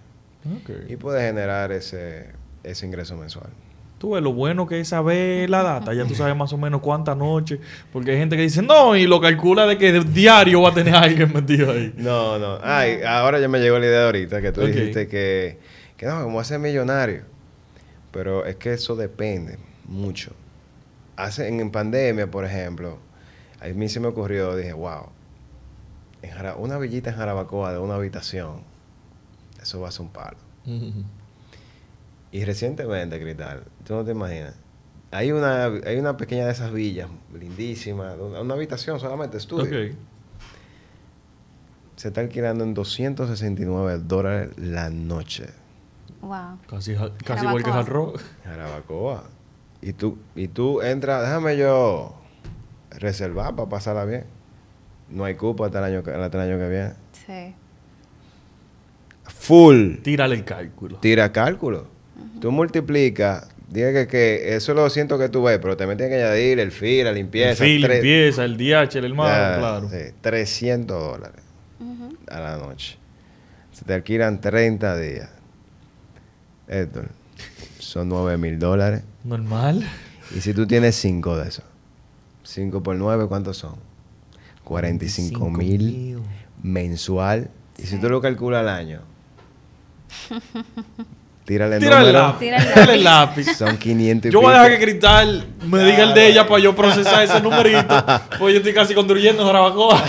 [0.62, 0.70] Ok.
[0.88, 2.28] Y puede generar ese,
[2.64, 3.50] ese ingreso mensual.
[3.98, 5.94] Tú ves lo bueno que es saber la data.
[5.94, 7.60] Ya tú sabes más o menos cuántas noches.
[7.94, 10.94] Porque hay gente que dice, no, y lo calcula de que diario va a tener
[10.96, 11.94] alguien metido ahí.
[11.98, 12.60] No, no.
[12.62, 15.60] Ay, ahora ya me llegó la idea de ahorita que tú dijiste que,
[15.98, 17.24] que no, como hacer millonario.
[18.12, 20.32] Pero es que eso depende mucho.
[21.16, 22.98] Hace, en, en pandemia, por ejemplo,
[23.62, 25.08] a mí se me ocurrió, dije, wow,
[26.22, 28.62] en Jara- una villita en Jarabacoa de una habitación,
[29.62, 30.38] eso va a ser un palo.
[32.36, 34.56] Y recientemente, Cristal, tú no te imaginas,
[35.12, 39.96] hay una, hay una pequeña de esas villas, lindísima, una, una habitación solamente, estudio Ok.
[41.96, 45.46] se está alquilando en 269 dólares la noche.
[46.22, 46.58] Wow.
[46.68, 47.70] Casi, casi igual que.
[47.70, 48.20] Hard Rock.
[48.44, 49.24] Jarabacoa.
[49.82, 52.16] Y tú, y tú entras, déjame yo
[52.90, 54.26] reservar para pasarla bien.
[55.10, 56.94] No hay cupo hasta el año, que- hasta el año que viene.
[57.14, 57.56] Sí.
[59.24, 59.98] Full.
[60.02, 60.98] Tírale el cálculo.
[60.98, 61.95] Tira cálculo.
[62.40, 63.48] Tú multiplicas.
[63.70, 66.72] Diga que, que eso lo siento que tú ves, pero también tienes que añadir el
[66.72, 67.64] fee, la El limpieza.
[67.64, 69.90] fee, tres- limpieza, el DH, el hermano, ya, claro.
[69.90, 71.42] sí, 300 dólares
[71.80, 72.16] Ujú.
[72.30, 72.98] a la noche.
[73.72, 75.30] Se te alquilan 30 días.
[76.68, 77.10] Héctor,
[77.80, 79.02] son 9 mil dólares.
[79.24, 79.84] Normal.
[80.36, 81.66] Y si tú tienes 5 de esos,
[82.44, 83.76] 5 por 9, ¿cuántos son?
[84.64, 86.20] 45 mil
[86.64, 87.50] mensual.
[87.78, 89.02] Y si tú lo calculas al año,
[91.46, 92.20] tírale el Tira el número.
[92.20, 92.40] lápiz.
[92.40, 93.44] Tira el Tira el lápiz.
[93.58, 94.86] Son 500 y Yo voy a dejar que.
[94.86, 98.04] Cristal me diga el de ella para yo procesar ese numerito.
[98.40, 100.04] Pues yo estoy casi construyendo en Jarabacoa.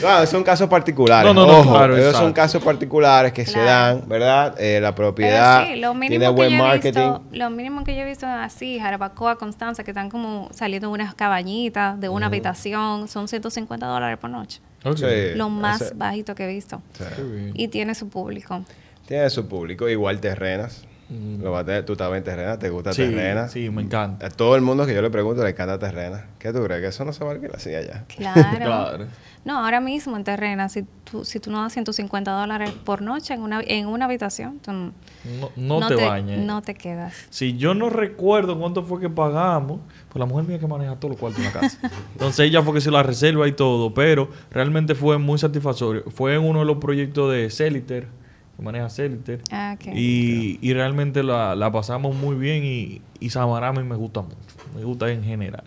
[0.00, 1.32] Claro, son casos particulares.
[1.32, 2.24] No, no, no, Ojo, claro, esos exacto.
[2.26, 4.54] son casos particulares que se dan, ¿verdad?
[4.58, 7.00] Eh, la propiedad Pero sí, lo tiene mínimo, que buen yo he marketing.
[7.00, 11.14] visto, lo mínimo que yo he visto así, Jarabacoa, Constanza, que están como saliendo unas
[11.14, 14.60] cabañitas de una habitación, son 150 dólares por noche.
[14.84, 14.96] Ok.
[14.98, 15.04] Sí.
[15.34, 16.80] Lo más ese- bajito que he visto.
[17.18, 17.52] bien.
[17.54, 18.62] Y tiene su público.
[19.06, 20.86] Tiene su público, igual terrenas.
[21.40, 22.94] Lo va a tener- tú estabas en terrena, te gusta Mm.
[22.94, 23.48] Sí, terrena.
[23.48, 24.26] sí, me encanta.
[24.26, 26.26] A todo el mundo que yo le pregunto le encanta terrena.
[26.38, 26.80] ¿Qué tú crees?
[26.80, 28.04] ¿Que eso no se va a así allá?
[28.08, 28.34] Claro.
[28.58, 29.06] Claro.
[29.44, 33.34] No, ahora mismo en Terrena, si tú, si tú no das 150 dólares por noche
[33.34, 36.40] en una, en una habitación, tú No, no te, bañes.
[36.40, 37.14] No te quedas.
[37.28, 41.10] Si yo no recuerdo cuánto fue que pagamos, pues la mujer mía que maneja todos
[41.12, 41.78] los cuartos en la casa.
[42.14, 46.04] Entonces ella fue que se la reserva y todo, pero realmente fue muy satisfactorio.
[46.10, 48.08] Fue en uno de los proyectos de Celiter,
[48.62, 49.40] maneja Celiter.
[49.50, 49.94] Ah, ok.
[49.94, 54.36] Y, y realmente la, la pasamos muy bien y, y Samarami me gusta mucho.
[54.74, 55.64] Me gusta en general.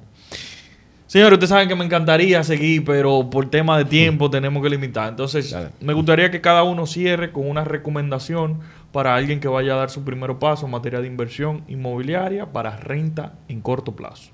[1.08, 5.08] Señores, ustedes saben que me encantaría seguir, pero por tema de tiempo tenemos que limitar.
[5.08, 5.70] Entonces, Dale.
[5.80, 8.60] me gustaría que cada uno cierre con una recomendación
[8.92, 12.76] para alguien que vaya a dar su primer paso en materia de inversión inmobiliaria para
[12.76, 14.32] renta en corto plazo.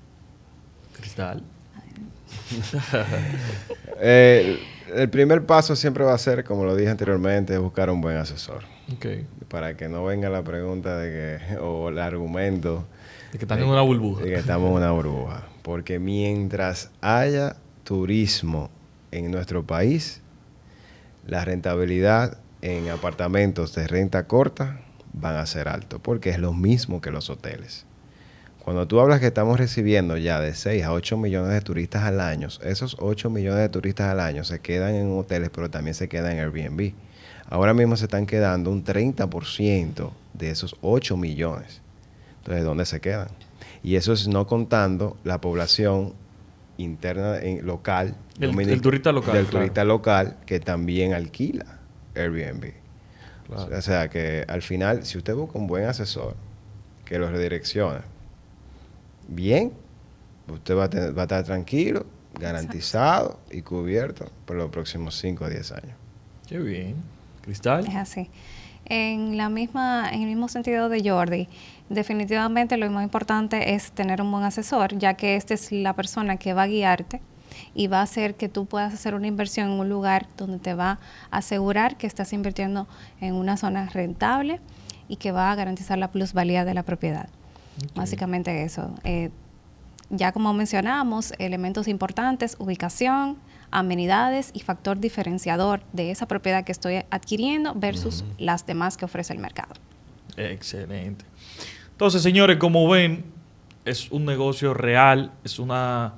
[1.00, 1.44] Cristal.
[4.06, 4.60] Eh,
[4.96, 8.64] el primer paso siempre va a ser, como lo dije anteriormente, buscar un buen asesor.
[9.48, 12.86] Para que no venga la pregunta de que, o el argumento
[13.32, 14.24] De que están en una burbuja.
[14.24, 15.48] de que estamos en una burbuja.
[15.62, 18.70] Porque mientras haya turismo
[19.12, 20.22] en nuestro país,
[21.26, 24.82] la rentabilidad en apartamentos de renta corta
[25.14, 27.86] van a ser alto, porque es lo mismo que los hoteles.
[28.64, 32.22] Cuando tú hablas que estamos recibiendo ya de 6 a 8 millones de turistas al
[32.22, 36.08] año, esos 8 millones de turistas al año se quedan en hoteles, pero también se
[36.08, 36.94] quedan en Airbnb.
[37.50, 41.82] Ahora mismo se están quedando un 30% de esos 8 millones.
[42.38, 43.28] Entonces, ¿dónde se quedan?
[43.84, 46.14] Y eso es no contando la población
[46.78, 48.16] interna en- local.
[48.40, 49.60] El- turista local, Del claro.
[49.60, 51.80] turista local que también alquila
[52.16, 52.72] Airbnb.
[53.48, 53.78] Claro.
[53.78, 56.36] O sea que al final, si usted busca un buen asesor
[57.04, 58.00] que lo redireccione
[59.28, 59.74] bien,
[60.48, 62.06] usted va a, tener- va a estar tranquilo,
[62.40, 65.96] garantizado y cubierto por los próximos 5 a 10 años.
[66.48, 66.96] Qué bien.
[67.42, 67.86] Cristal.
[67.88, 68.30] Es así.
[68.86, 71.48] En, la misma, en el mismo sentido de Jordi,
[71.90, 76.38] definitivamente lo más importante es tener un buen asesor, ya que esta es la persona
[76.38, 77.22] que va a guiarte
[77.74, 80.74] y va a hacer que tú puedas hacer una inversión en un lugar donde te
[80.74, 81.00] va
[81.32, 82.88] a asegurar que estás invirtiendo
[83.22, 84.60] en una zona rentable
[85.08, 87.30] y que va a garantizar la plusvalía de la propiedad.
[87.96, 88.94] Básicamente eso.
[89.04, 89.30] Eh,
[90.10, 93.38] ya como mencionamos, elementos importantes, ubicación,
[93.72, 99.34] amenidades y factor diferenciador de esa propiedad que estoy adquiriendo versus las demás que ofrece
[99.34, 99.74] el mercado.
[100.38, 101.26] Excelente.
[101.92, 103.26] Entonces, señores, como ven,
[103.86, 106.14] es un negocio real, es una,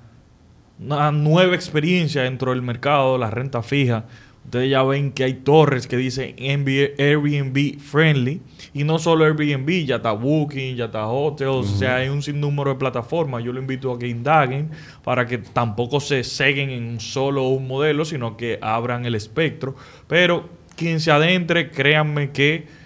[0.80, 4.06] una nueva experiencia dentro del mercado, la renta fija.
[4.46, 8.42] Ustedes ya ven que hay torres que dicen Airbnb friendly.
[8.74, 12.72] Y no solo Airbnb, ya está Booking, ya está Hotels, o sea, hay un sinnúmero
[12.72, 13.44] de plataformas.
[13.44, 14.70] Yo lo invito a que indaguen
[15.04, 19.76] para que tampoco se seguen en un solo un modelo, sino que abran el espectro.
[20.08, 22.85] Pero quien se adentre, créanme que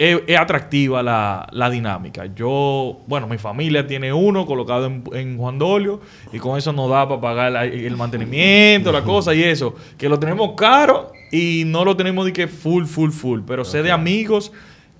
[0.00, 2.24] es, es atractiva la, la dinámica.
[2.34, 6.00] Yo, bueno, mi familia tiene uno colocado en, en Juan Dolio
[6.32, 9.76] y con eso nos da para pagar la- el mantenimiento, la cosa y eso.
[9.98, 13.40] Que lo tenemos caro y no lo tenemos de que full, full, full.
[13.46, 14.52] Pero sé de amigos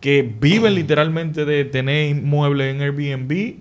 [0.03, 3.55] que viven literalmente de tener inmuebles en Airbnb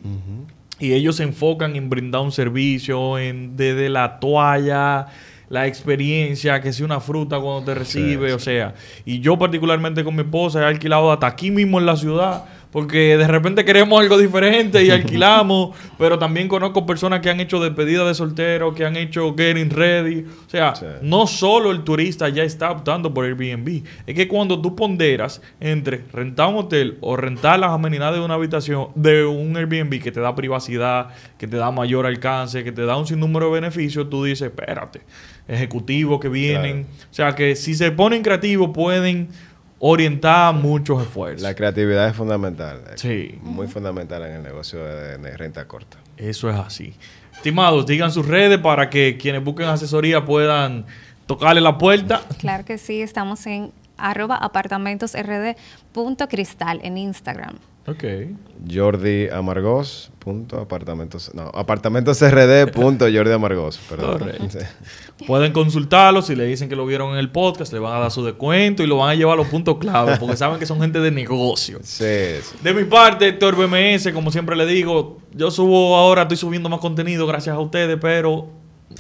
[0.82, 5.08] y ellos se enfocan en brindar un servicio, en desde la toalla,
[5.50, 8.34] la experiencia, que si una fruta cuando te recibe, sí.
[8.34, 8.76] o sea.
[9.06, 13.18] Y yo particularmente con mi esposa he alquilado hasta aquí mismo en la ciudad, porque
[13.18, 18.08] de repente queremos algo diferente y alquilamos, pero también conozco personas que han hecho despedida
[18.08, 20.86] de soltero, que han hecho getting ready, o sea, Sí.
[21.02, 26.04] no solo el turista ya está optando por Airbnb, es que cuando tú ponderas entre
[26.14, 30.20] rentar un hotel o rentar las amenidades de una habitación de un Airbnb que te
[30.20, 31.08] da privacidad,
[31.38, 35.02] que te da mayor alcance, que te da un sinnúmero de beneficios, tú dices, espérate,
[35.48, 39.30] ejecutivos que vienen, o sea, que si se ponen creativos pueden
[39.80, 41.42] orientar muchos esfuerzos.
[41.42, 42.84] La creatividad es fundamental.
[42.96, 43.40] Sí.
[43.42, 45.98] Muy fundamental en el negocio de, de renta corta.
[46.18, 46.94] Eso es así.
[47.34, 50.86] Estimados, digan sus redes para que quienes busquen asesoría puedan
[51.26, 52.22] tocarle la puerta.
[52.38, 57.56] Claro que sí, estamos en arroba apartamentosrd.cristal en Instagram.
[57.88, 58.04] Ok.
[58.72, 60.12] Jordi Amargos.
[60.20, 61.34] Punto apartamentos.
[61.34, 62.72] No, apartamentosrd.
[62.72, 63.80] Punto Jordi Amargos.
[63.90, 64.32] Perdón.
[64.50, 64.60] Sí.
[65.26, 66.22] Pueden consultarlo.
[66.22, 68.84] Si le dicen que lo vieron en el podcast, le van a dar su descuento
[68.84, 71.12] y lo van a llevar a los puntos clave porque saben que son gente de
[71.12, 71.80] negocio.
[71.82, 72.06] Sí,
[72.42, 72.56] sí.
[72.62, 76.80] De mi parte, Héctor BMS, como siempre le digo, yo subo ahora, estoy subiendo más
[76.80, 78.50] contenido gracias a ustedes, pero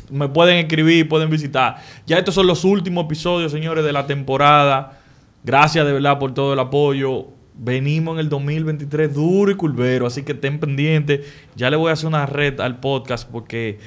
[0.10, 1.78] me pueden escribir, pueden visitar.
[2.06, 5.00] Ya estos son los últimos episodios, señores, de la temporada.
[5.44, 7.39] Gracias de verdad por todo el apoyo.
[7.62, 11.28] Venimos en el 2023 duro y curvero, así que estén pendientes.
[11.57, 13.80] Ya le voy a hacer una red al podcast porque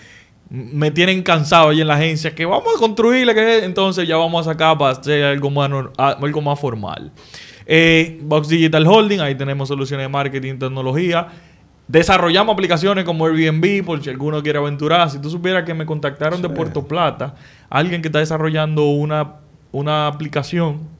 [0.50, 4.46] me tienen cansado ahí en la agencia que vamos a construirle, que entonces ya vamos
[4.46, 7.10] a sacar para hacer algo más, algo más formal.
[7.64, 11.28] Eh, Box Digital Holding, ahí tenemos soluciones de marketing y tecnología.
[11.88, 15.08] Desarrollamos aplicaciones como Airbnb, por si alguno quiere aventurar.
[15.08, 17.36] Si tú supieras que me contactaron de Puerto Plata,
[17.70, 19.36] alguien que está desarrollando una,
[19.72, 20.91] una aplicación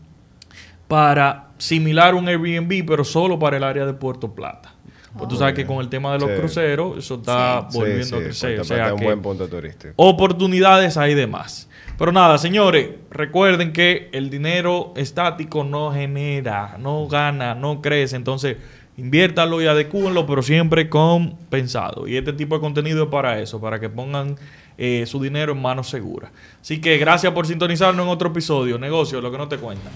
[0.93, 4.75] para similar un Airbnb, pero solo para el área de Puerto Plata.
[5.17, 6.37] Pues tú sabes que con el tema de los Sí.
[6.37, 8.61] cruceros, eso está Sí, volviendo sí, a crecer.
[8.61, 9.95] O sea un que buen punto turístico.
[9.97, 11.71] oportunidades hay de más.
[11.97, 18.17] Pero nada, señores, recuerden que el dinero estático no genera, no gana, no crece.
[18.17, 18.59] Entonces,
[18.99, 22.07] inviértalo y adecúenlo, pero siempre con pensado.
[22.07, 24.37] Y este tipo de contenido es para eso, para que pongan
[24.77, 26.33] eh, su dinero en manos seguras.
[26.61, 28.79] Así que gracias por sintonizarnos en otro episodio.
[28.79, 29.91] Negocio, lo que no te cuentan.